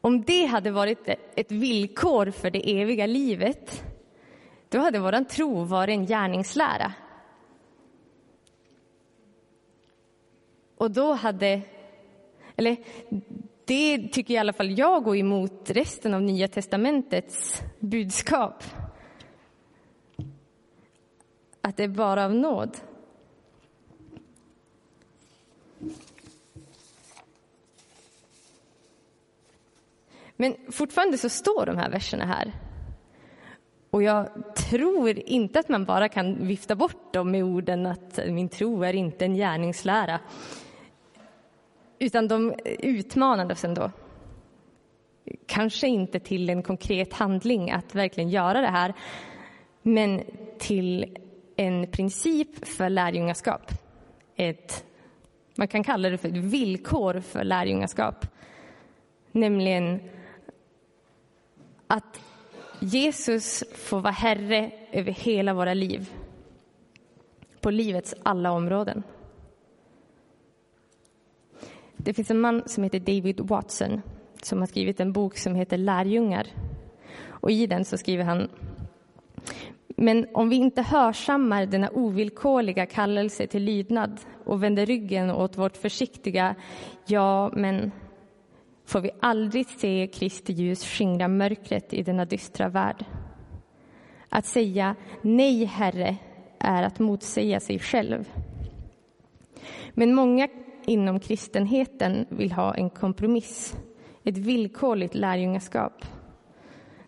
om 0.01 0.23
det 0.23 0.47
hade 0.47 0.71
varit 0.71 1.09
ett 1.35 1.53
villkor 1.53 2.31
för 2.31 2.51
det 2.51 2.81
eviga 2.81 3.07
livet, 3.07 3.85
då 4.73 4.79
hade 4.79 4.99
vår 4.99 5.25
tro 5.25 5.65
varit 5.65 5.93
en 5.93 6.07
gärningslära. 6.07 6.93
Och 10.77 10.91
då 10.91 11.13
hade, 11.13 11.63
eller 12.57 12.77
det 13.65 14.09
tycker 14.09 14.35
i 14.35 14.39
alla 14.39 14.53
fall 14.53 14.79
jag 14.79 15.05
går 15.05 15.17
emot 15.17 15.71
resten 15.71 16.15
av 16.15 16.23
Nya 16.23 16.49
testamentets 16.49 17.63
budskap. 17.81 18.65
Att 21.61 21.77
det 21.77 21.85
är 21.85 21.89
bara 21.89 22.25
av 22.25 22.35
nåd. 22.35 22.77
Men 30.37 30.57
fortfarande 30.71 31.19
så 31.19 31.29
står 31.29 31.67
de 31.67 31.77
här 31.77 31.91
verserna 31.91 32.25
här. 32.27 32.62
Och 33.93 34.03
jag 34.03 34.29
tror 34.57 35.19
inte 35.19 35.59
att 35.59 35.69
man 35.69 35.85
bara 35.85 36.09
kan 36.09 36.47
vifta 36.47 36.77
bort 36.77 37.13
dem 37.13 37.31
med 37.31 37.45
orden 37.45 37.87
att 37.87 38.19
min 38.27 38.49
tro 38.49 38.83
är 38.83 38.95
inte 38.95 39.25
en 39.25 39.35
gärningslära. 39.35 40.21
Utan 41.99 42.29
de 42.29 42.55
utmanades 42.79 43.65
ändå. 43.65 43.91
Kanske 45.47 45.89
inte 45.89 46.21
till 46.21 46.51
en 46.51 46.63
konkret 46.63 47.13
handling 47.13 47.71
att 47.71 47.95
verkligen 47.95 48.31
göra 48.31 48.61
det 48.61 48.71
här, 48.71 48.95
men 49.83 50.23
till 50.59 51.19
en 51.57 51.87
princip 51.87 52.67
för 52.67 52.89
lärjungaskap. 52.89 53.71
Ett, 54.37 54.85
man 55.55 55.69
kan 55.69 55.85
kalla 55.85 56.11
det 56.11 56.19
för 56.19 56.29
ett 56.29 56.35
villkor 56.35 57.21
för 57.21 57.45
lärjungaskap. 57.45 58.27
Nämligen 59.33 60.01
att 61.87 62.21
Jesus 62.85 63.65
får 63.75 64.01
vara 64.01 64.13
Herre 64.13 64.71
över 64.93 65.13
hela 65.13 65.55
våra 65.55 65.75
liv. 65.75 66.11
På 67.61 67.71
livets 67.71 68.15
alla 68.23 68.53
områden. 68.53 69.03
Det 71.97 72.15
finns 72.15 72.31
en 72.31 72.41
man 72.41 72.63
som 72.67 72.85
heter 72.85 73.01
David 73.01 73.41
Watson 73.41 74.03
som 74.43 74.59
har 74.59 74.67
skrivit 74.67 75.01
en 75.01 75.13
bok 75.13 75.37
som 75.37 75.55
heter 75.55 75.77
Lärjungar. 75.77 76.47
Och 77.27 77.51
I 77.51 77.67
den 77.67 77.85
så 77.85 77.99
skriver 77.99 78.25
han 78.25 78.49
men 79.97 80.27
om 80.35 80.49
vi 80.49 80.57
inte 80.57 80.83
hörsammar 80.83 81.67
denna 81.67 81.91
ovillkorliga 81.91 82.87
kallelse 82.87 83.47
till 83.47 83.65
lydnad 83.65 84.21
och 84.45 84.63
vänder 84.63 84.87
ryggen 84.87 85.31
åt 85.31 85.59
vårt 85.59 85.77
försiktiga 85.77 86.55
ja, 87.07 87.51
men 87.53 87.93
får 88.85 89.01
vi 89.01 89.11
aldrig 89.21 89.67
se 89.67 90.07
Kristi 90.13 90.53
ljus 90.53 90.85
skingra 90.85 91.29
mörkret 91.29 91.93
i 91.93 92.03
denna 92.03 92.25
dystra 92.25 92.69
värld. 92.69 93.05
Att 94.29 94.47
säga 94.47 94.95
nej, 95.23 95.65
Herre, 95.65 96.17
är 96.59 96.83
att 96.83 96.99
motsäga 96.99 97.61
sig 97.61 97.79
själv. 97.79 98.29
Men 99.95 100.15
många 100.15 100.49
inom 100.87 101.21
kristenheten 101.21 102.27
vill 102.29 102.53
ha 102.53 102.75
en 102.75 102.91
kompromiss, 102.91 103.77
ett 104.25 104.39
villkorligt 104.39 105.15
lärjungaskap. 105.15 106.05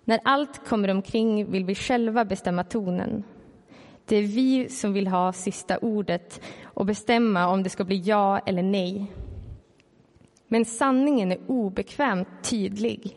När 0.04 0.20
allt 0.24 0.68
kommer 0.68 0.88
omkring 0.88 1.50
vill 1.50 1.64
vi 1.64 1.74
själva 1.74 2.24
bestämma 2.24 2.64
tonen. 2.64 3.24
Det 4.04 4.16
är 4.16 4.22
vi 4.22 4.68
som 4.68 4.92
vill 4.92 5.06
ha 5.06 5.32
sista 5.32 5.78
ordet 5.78 6.40
och 6.64 6.86
bestämma 6.86 7.46
om 7.46 7.62
det 7.62 7.70
ska 7.70 7.84
bli 7.84 7.96
ja 7.96 8.38
eller 8.38 8.62
nej. 8.62 9.06
Men 10.48 10.64
sanningen 10.64 11.32
är 11.32 11.38
obekvämt 11.46 12.28
tydlig. 12.42 13.16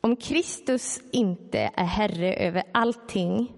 Om 0.00 0.16
Kristus 0.16 1.00
inte 1.12 1.70
är 1.74 1.84
herre 1.84 2.34
över 2.34 2.62
allting 2.72 3.52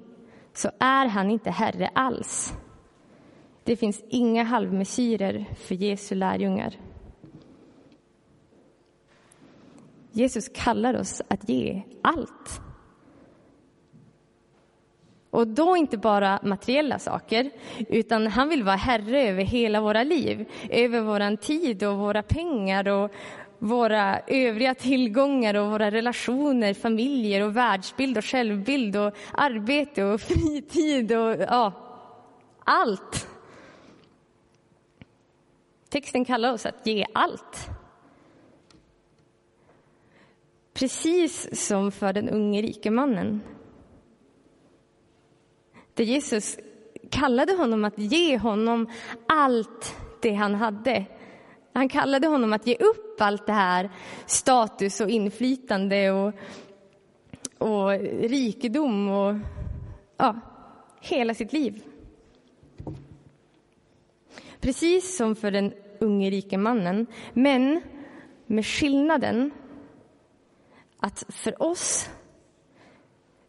så 0.53 0.71
är 0.79 1.07
han 1.07 1.31
inte 1.31 1.51
herre 1.51 1.91
alls. 1.95 2.55
Det 3.65 3.77
finns 3.77 4.03
inga 4.09 4.43
halvmesyrer 4.43 5.45
för 5.57 5.75
Jesu 5.75 6.15
lärjungar. 6.15 6.79
Jesus 10.13 10.49
kallar 10.49 11.01
oss 11.01 11.23
att 11.29 11.49
ge 11.49 11.83
allt. 12.03 12.61
Och 15.33 15.49
då 15.49 15.77
inte 15.77 15.99
bara 15.99 16.41
materiella 16.43 16.99
saker, 16.99 17.51
utan 17.89 18.27
han 18.27 18.49
vill 18.49 18.63
vara 18.63 18.77
herre 18.77 19.29
över 19.29 19.43
hela 19.43 19.81
våra 19.81 20.03
liv, 20.03 20.49
över 20.71 21.01
vår 21.01 21.37
tid 21.37 21.83
och 21.83 21.99
våra 21.99 22.23
pengar 22.23 22.89
och 22.89 23.11
våra 23.59 24.21
övriga 24.27 24.75
tillgångar 24.75 25.55
och 25.55 25.71
våra 25.71 25.91
relationer, 25.91 26.75
familjer 26.75 27.43
och 27.43 27.57
världsbild 27.57 28.19
och 28.19 28.25
självbild 28.25 28.97
och 28.97 29.15
arbete 29.33 30.05
och 30.05 30.21
fritid 30.31 31.13
och 31.13 31.37
ja, 31.49 31.73
allt. 32.65 33.29
Texten 35.89 36.25
kallar 36.25 36.53
oss 36.53 36.67
att 36.67 36.87
ge 36.87 37.07
allt. 37.15 37.69
Precis 40.75 41.67
som 41.67 41.93
för 41.93 42.13
den 42.13 42.29
unge 42.29 42.63
rike 42.63 42.91
mannen. 42.91 43.41
Där 45.95 46.05
Jesus 46.05 46.59
kallade 47.11 47.53
honom 47.53 47.85
att 47.85 47.99
ge 47.99 48.39
honom 48.39 48.89
allt 49.29 49.97
det 50.23 50.35
han 50.35 50.55
hade. 50.55 51.05
Han 51.73 51.89
kallade 51.89 52.27
honom 52.27 52.53
att 52.53 52.67
ge 52.67 52.75
upp 52.75 53.21
allt 53.21 53.47
det 53.47 53.53
här, 53.53 53.91
status 54.27 55.01
och 55.01 55.11
inflytande 55.11 56.11
och, 56.11 56.35
och 57.59 57.91
rikedom 58.21 59.09
och 59.09 59.35
ja, 60.17 60.37
hela 61.01 61.35
sitt 61.35 61.53
liv. 61.53 61.83
Precis 64.61 65.17
som 65.17 65.37
för 65.37 65.51
den 65.51 65.73
unge 66.01 66.31
rike 66.31 66.59
mannen, 66.59 67.07
men 67.33 67.81
med 68.47 68.67
skillnaden 68.67 69.51
att 70.99 71.25
för 71.29 71.63
oss 71.63 72.11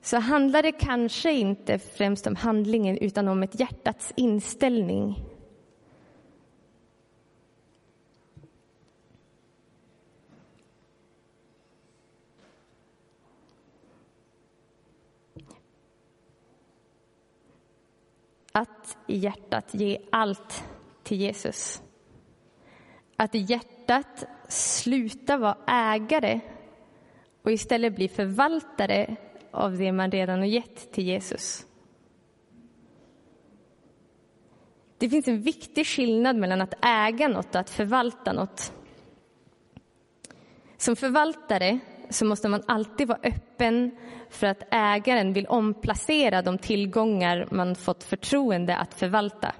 så 0.04 0.18
handlar 0.18 0.64
det 0.64 0.72
kanske 0.72 1.32
inte 1.32 1.80
främst 1.80 2.28
om 2.28 2.36
handlingen 2.36 2.98
utan 2.98 3.28
om 3.28 3.44
ett 3.44 3.60
hjärtats 3.60 4.14
inställning. 4.16 5.26
Att 18.52 18.98
i 19.08 19.18
hjärtat 19.18 19.74
ge 19.74 19.98
allt 20.12 20.64
till 21.04 21.18
Jesus. 21.18 21.82
Att 23.16 23.36
i 23.36 23.40
hjärtat 23.40 24.26
sluta 24.48 25.38
vara 25.38 25.58
ägare 25.68 26.40
och 27.42 27.52
istället 27.52 27.96
bli 27.96 28.08
förvaltare 28.08 29.16
av 29.54 29.78
det 29.78 29.92
man 29.92 30.12
redan 30.12 30.40
har 30.40 30.46
gett 30.46 30.92
till 30.92 31.04
Jesus. 31.04 31.66
Det 34.98 35.10
finns 35.10 35.28
en 35.28 35.42
viktig 35.42 35.88
skillnad 35.88 36.36
mellan 36.36 36.62
att 36.62 36.86
äga 36.86 37.28
något 37.28 37.56
och 37.56 37.62
att 37.62 37.70
förvalta 37.70 38.34
något. 38.34 38.74
Som 40.78 40.96
förvaltare 40.96 41.80
så 42.10 42.26
måste 42.26 42.50
man 42.50 42.64
alltid 42.68 43.08
vara 43.08 43.20
öppen 43.24 43.92
för 44.30 44.48
att 44.48 44.64
ägaren 44.72 45.34
vill 45.34 45.48
omplacera 45.48 46.42
de 46.42 46.58
tillgångar 46.58 47.48
man 47.52 47.76
fått 47.76 48.04
förtroende 48.04 48.78
att 48.78 48.94
förvalta. 48.94 49.56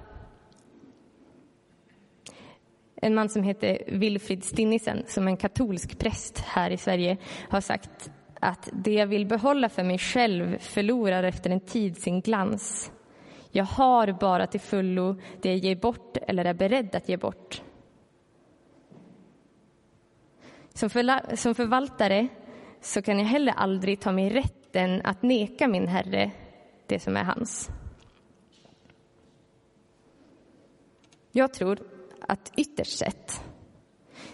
En 2.96 3.14
man 3.14 3.28
som 3.28 3.42
heter 3.42 3.78
Wilfrid 3.86 4.44
Stinnisen, 4.44 5.04
som 5.06 5.26
är 5.26 5.30
en 5.30 5.36
katolsk 5.36 5.98
präst 5.98 6.38
här 6.38 6.70
i 6.70 6.76
Sverige, 6.76 7.16
har 7.48 7.60
sagt 7.60 8.10
att 8.44 8.68
det 8.72 8.92
jag 8.92 9.06
vill 9.06 9.26
behålla 9.26 9.68
för 9.68 9.82
mig 9.84 9.98
själv 9.98 10.58
förlorar 10.58 11.22
efter 11.22 11.50
en 11.50 11.60
tid 11.60 11.98
sin 11.98 12.20
glans. 12.20 12.92
Jag 13.50 13.64
har 13.64 14.12
bara 14.12 14.46
till 14.46 14.60
fullo 14.60 15.16
det 15.42 15.48
jag 15.48 15.58
ger 15.58 15.76
bort 15.76 16.16
eller 16.16 16.44
är 16.44 16.54
beredd 16.54 16.94
att 16.94 17.08
ge 17.08 17.16
bort. 17.16 17.62
Som, 20.74 20.90
förla- 20.90 21.36
som 21.36 21.54
förvaltare 21.54 22.28
så 22.80 23.02
kan 23.02 23.18
jag 23.18 23.26
heller 23.26 23.52
aldrig 23.52 24.00
ta 24.00 24.12
mig 24.12 24.30
rätten 24.30 25.00
att 25.04 25.22
neka 25.22 25.68
min 25.68 25.88
herre 25.88 26.30
det 26.86 27.00
som 27.00 27.16
är 27.16 27.24
hans. 27.24 27.70
Jag 31.32 31.54
tror 31.54 31.78
att 32.20 32.52
ytterst 32.56 32.98
sett, 32.98 33.44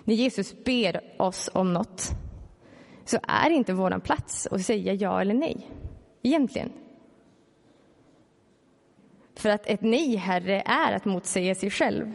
när 0.05 0.15
Jesus 0.15 0.65
ber 0.65 1.23
oss 1.23 1.51
om 1.53 1.73
något 1.73 2.11
så 3.05 3.19
är 3.23 3.51
inte 3.51 3.73
vår 3.73 3.99
plats 3.99 4.49
att 4.51 4.63
säga 4.63 4.95
ja 4.95 5.21
eller 5.21 5.35
nej, 5.35 5.71
egentligen. 6.23 6.73
För 9.35 9.49
att 9.49 9.67
ett 9.67 9.83
nej, 9.83 10.17
Herre, 10.17 10.63
är 10.67 10.93
att 10.93 11.05
motsäga 11.05 11.55
sig 11.55 11.71
själv. 11.71 12.15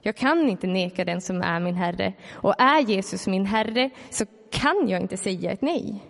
Jag 0.00 0.16
kan 0.16 0.48
inte 0.48 0.66
neka 0.66 1.04
den 1.04 1.20
som 1.20 1.42
är 1.42 1.60
min 1.60 1.74
Herre. 1.74 2.12
Och 2.32 2.60
är 2.60 2.80
Jesus 2.80 3.26
min 3.26 3.46
Herre 3.46 3.90
så 4.10 4.24
kan 4.50 4.88
jag 4.88 5.00
inte 5.00 5.16
säga 5.16 5.52
ett 5.52 5.62
nej. 5.62 6.04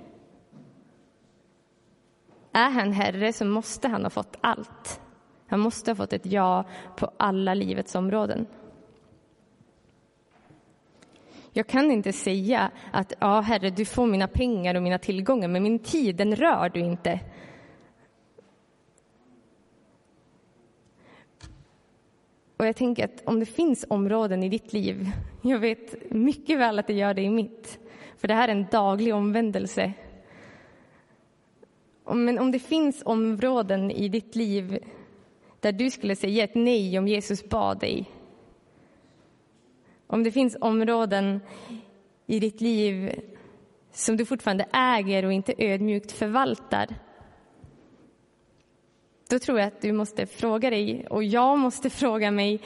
Är 2.53 2.71
han 2.71 2.93
Herre 2.93 3.33
så 3.33 3.45
måste 3.45 3.89
han 3.89 4.03
ha 4.03 4.11
fått 4.11 4.37
allt. 4.41 5.01
Han 5.47 5.61
måste 5.61 5.91
ha 5.91 5.97
fått 5.97 6.13
ett 6.13 6.27
ja 6.27 6.65
på 6.97 7.11
alla 7.17 7.55
livets 7.55 7.95
områden. 7.95 8.47
Jag 11.57 11.67
kan 11.67 11.91
inte 11.91 12.13
säga 12.13 12.71
att 12.93 13.13
ja, 13.19 13.41
Herre, 13.41 13.71
du 13.71 13.85
får 13.85 14.07
mina 14.07 14.29
pengar 14.29 14.75
och 14.75 14.83
mina 14.83 14.99
tillgångar, 14.99 15.49
men 15.49 15.63
min 15.63 15.79
tid, 15.79 16.17
den 16.17 16.37
rör 16.37 16.69
du 16.69 16.81
inte. 16.81 17.21
Och 22.57 22.67
jag 22.67 22.77
tänker 22.77 23.05
att 23.05 23.23
om 23.25 23.41
det 23.41 23.47
finns 23.47 23.85
områden 23.89 24.43
i 24.43 24.49
ditt 24.49 24.73
liv, 24.73 25.11
jag 25.43 25.59
vet 25.59 26.11
mycket 26.11 26.59
väl 26.59 26.79
att 26.79 26.87
det 26.87 26.95
gör 26.95 27.15
det 27.15 27.23
i 27.23 27.31
mitt, 27.31 27.79
för 28.17 28.29
det 28.29 28.35
här 28.35 28.49
är 28.49 28.53
en 28.53 28.67
daglig 28.71 29.15
omvändelse. 29.15 29.93
Men 32.05 32.39
om 32.39 32.53
det 32.53 32.59
finns 32.59 33.03
områden 33.05 33.91
i 33.91 34.09
ditt 34.09 34.37
liv 34.37 34.79
där 35.61 35.73
du 35.73 35.91
skulle 35.91 36.17
säga 36.17 36.45
ett 36.45 36.55
nej 36.55 36.99
om 36.99 37.09
Jesus 37.09 37.49
bad 37.49 37.79
dig, 37.79 38.11
om 40.07 40.23
det 40.23 40.33
finns 40.33 40.57
områden 40.61 41.41
i 42.27 42.41
ditt 42.41 42.61
liv 42.61 43.21
som 43.93 44.17
du 44.17 44.27
fortfarande 44.27 44.67
äger 44.73 45.25
och 45.25 45.33
inte 45.33 45.55
ödmjukt 45.59 46.13
förvaltar 46.13 46.95
då 49.29 49.39
tror 49.39 49.59
jag 49.59 49.67
att 49.67 49.81
du 49.81 49.93
måste 49.93 50.27
fråga 50.27 50.71
dig, 50.71 51.07
och 51.07 51.25
jag 51.25 51.59
måste 51.59 51.91
fråga 51.91 52.31
mig, 52.31 52.61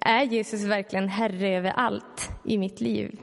är 0.00 0.22
Jesus 0.22 0.64
verkligen 0.64 1.08
Herre 1.08 1.48
över 1.48 1.70
allt 1.70 2.30
i 2.44 2.58
mitt 2.58 2.80
liv? 2.80 3.20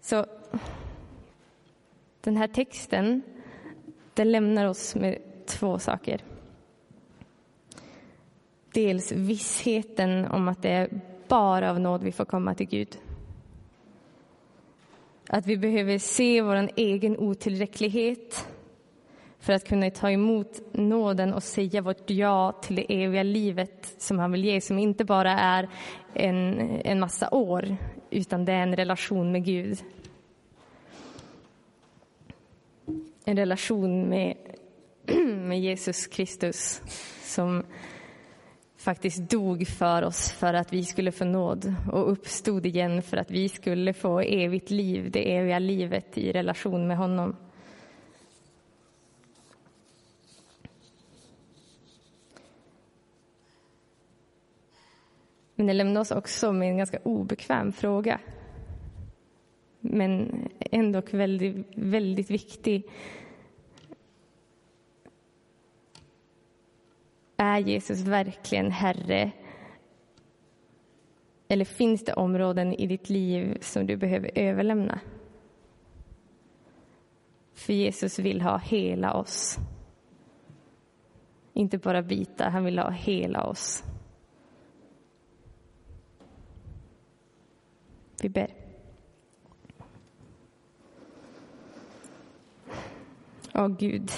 Så 0.00 0.26
den 2.20 2.36
här 2.36 2.48
texten, 2.48 3.22
den 4.14 4.32
lämnar 4.32 4.66
oss 4.66 4.94
med 4.94 5.18
två 5.46 5.78
saker. 5.78 6.33
Dels 8.74 9.12
vissheten 9.12 10.26
om 10.26 10.48
att 10.48 10.62
det 10.62 10.68
är 10.68 11.00
bara 11.28 11.70
av 11.70 11.80
nåd 11.80 12.02
vi 12.02 12.12
får 12.12 12.24
komma 12.24 12.54
till 12.54 12.66
Gud. 12.66 12.98
Att 15.28 15.46
vi 15.46 15.56
behöver 15.56 15.98
se 15.98 16.42
vår 16.42 16.70
egen 16.76 17.18
otillräcklighet 17.18 18.46
för 19.38 19.52
att 19.52 19.68
kunna 19.68 19.90
ta 19.90 20.10
emot 20.10 20.60
nåden 20.72 21.34
och 21.34 21.42
säga 21.42 21.82
vårt 21.82 22.10
ja 22.10 22.52
till 22.52 22.76
det 22.76 23.02
eviga 23.04 23.22
livet 23.22 23.94
som 23.98 24.18
han 24.18 24.32
vill 24.32 24.44
ge, 24.44 24.60
som 24.60 24.78
inte 24.78 25.04
bara 25.04 25.32
är 25.32 25.68
en, 26.14 26.60
en 26.84 27.00
massa 27.00 27.28
år, 27.30 27.76
utan 28.10 28.44
det 28.44 28.52
är 28.52 28.62
en 28.62 28.76
relation 28.76 29.32
med 29.32 29.44
Gud. 29.44 29.78
En 33.24 33.36
relation 33.36 34.08
med, 34.08 34.36
med 35.36 35.60
Jesus 35.60 36.06
Kristus 36.06 36.82
som 37.22 37.64
faktiskt 38.84 39.30
dog 39.30 39.66
för 39.66 40.02
oss 40.02 40.32
för 40.32 40.54
att 40.54 40.72
vi 40.72 40.84
skulle 40.84 41.12
få 41.12 41.24
nåd 41.24 41.74
och 41.92 42.12
uppstod 42.12 42.66
igen 42.66 43.02
för 43.02 43.16
att 43.16 43.30
vi 43.30 43.48
skulle 43.48 43.92
få 43.92 44.20
evigt 44.20 44.70
liv, 44.70 45.10
det 45.10 45.36
eviga 45.36 45.58
livet 45.58 46.18
i 46.18 46.32
relation 46.32 46.86
med 46.86 46.96
honom. 46.96 47.36
Men 55.54 55.66
det 55.66 55.72
lämnar 55.72 56.00
oss 56.00 56.10
också 56.10 56.52
med 56.52 56.68
en 56.68 56.76
ganska 56.76 56.98
obekväm 57.02 57.72
fråga. 57.72 58.20
Men 59.80 60.48
ändå 60.58 61.02
väldigt, 61.10 61.66
väldigt 61.74 62.30
viktig. 62.30 62.90
Är 67.54 67.58
Jesus 67.58 68.00
verkligen 68.00 68.70
Herre 68.70 69.32
Eller 71.48 71.64
finns 71.64 72.04
det 72.04 72.12
områden 72.12 72.72
i 72.72 72.86
ditt 72.86 73.10
liv 73.10 73.58
som 73.60 73.86
du 73.86 73.96
behöver 73.96 74.30
överlämna? 74.34 75.00
För 77.52 77.72
Jesus 77.72 78.18
vill 78.18 78.40
ha 78.40 78.58
hela 78.58 79.14
oss. 79.14 79.58
Inte 81.52 81.78
bara 81.78 82.02
bitar, 82.02 82.50
han 82.50 82.64
vill 82.64 82.78
ha 82.78 82.90
hela 82.90 83.44
oss. 83.44 83.84
Vi 88.22 88.28
ber. 88.28 88.50
Åh 93.54 93.68
Gud. 93.68 94.10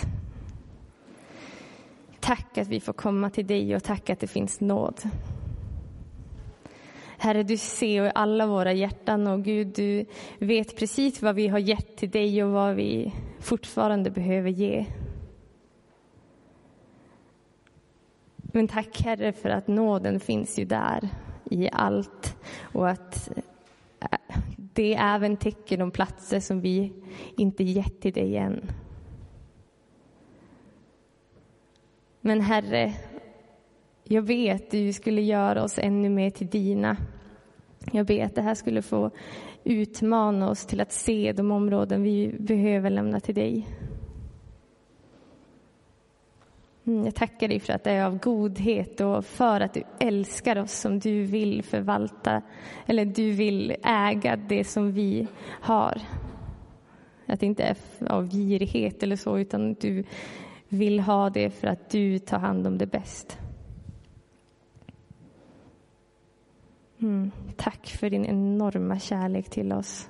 Tack 2.27 2.59
att 2.59 2.69
vi 2.69 2.81
får 2.81 2.93
komma 2.93 3.31
till 3.31 3.47
dig 3.47 3.77
och 3.77 3.83
tack 3.83 4.11
att 4.11 4.21
det 4.21 4.27
finns 4.27 4.61
nåd. 4.61 5.01
Herre, 7.19 7.43
du 7.43 7.57
ser 7.57 8.13
alla 8.15 8.47
våra 8.47 8.73
hjärtan 8.73 9.27
och 9.27 9.45
Gud, 9.45 9.69
du 9.69 10.07
vet 10.39 10.77
precis 10.77 11.23
vad 11.23 11.35
vi 11.35 11.49
har 11.49 11.59
gett 11.59 11.97
till 11.97 12.11
dig 12.11 12.45
och 12.45 12.51
vad 12.51 12.75
vi 12.75 13.13
fortfarande 13.41 14.11
behöver 14.11 14.51
ge. 14.51 14.87
Men 18.37 18.69
tack 18.69 19.03
Herre 19.03 19.33
för 19.33 19.49
att 19.49 19.69
nåden 19.69 20.21
finns 20.21 20.59
ju 20.59 20.65
där 20.65 21.09
i 21.45 21.69
allt 21.73 22.37
och 22.61 22.89
att 22.89 23.31
äh, 24.01 24.39
det 24.57 24.95
även 24.95 25.37
täcker 25.37 25.77
de 25.77 25.91
platser 25.91 26.41
som 26.41 26.61
vi 26.61 26.93
inte 27.37 27.65
gett 27.65 28.01
till 28.01 28.13
dig 28.13 28.37
än. 28.37 28.71
Men 32.27 32.41
Herre, 32.41 32.93
jag 34.05 34.23
vet 34.23 34.63
att 34.63 34.71
du 34.71 34.93
skulle 34.93 35.23
göra 35.23 35.63
oss 35.63 35.79
ännu 35.79 36.09
mer 36.09 36.31
till 36.31 36.47
dina. 36.47 36.97
Jag 37.93 38.07
ber 38.07 38.25
att 38.25 38.35
det 38.35 38.43
här 38.43 38.55
skulle 38.55 38.83
få 38.83 39.11
utmana 39.65 40.51
oss 40.51 40.67
till 40.67 40.81
att 40.81 40.93
se 40.93 41.33
de 41.33 41.51
områden 41.51 42.03
vi 42.03 42.35
behöver 42.39 42.91
lämna 42.91 43.21
till 43.21 43.35
dig. 43.35 43.69
Mm, 46.87 47.05
jag 47.05 47.15
tackar 47.15 47.49
dig 47.49 47.61
för 47.61 47.73
att 47.73 47.85
det 47.85 47.91
är 47.91 48.05
av 48.05 48.19
godhet 48.19 49.01
och 49.01 49.25
för 49.25 49.61
att 49.61 49.75
du 49.75 49.83
älskar 50.01 50.59
oss 50.59 50.73
som 50.73 50.99
du 50.99 51.25
vill 51.25 51.63
förvalta, 51.63 52.43
eller 52.87 53.05
du 53.05 53.33
vill 53.33 53.77
äga 53.85 54.37
det 54.37 54.65
som 54.65 54.93
vi 54.93 55.27
har. 55.47 56.01
Att 57.27 57.41
det 57.41 57.47
inte 57.47 57.63
är 57.63 57.77
av 58.09 58.31
girighet 58.31 59.03
eller 59.03 59.17
så, 59.17 59.39
utan 59.39 59.75
du 59.75 60.05
vill 60.69 61.01
ha 61.01 61.31
det 61.31 61.51
för 61.51 61.67
att 61.67 61.91
du 61.91 62.19
tar 62.19 62.39
hand 62.39 62.67
om 62.67 62.79
det 62.79 62.87
bäst. 62.87 63.39
Mm, 66.99 67.31
tack 67.57 67.87
för 67.87 68.11
din 68.11 68.27
enorma 68.27 68.99
kärlek 68.99 69.51
till 69.51 69.73
oss. 69.73 70.09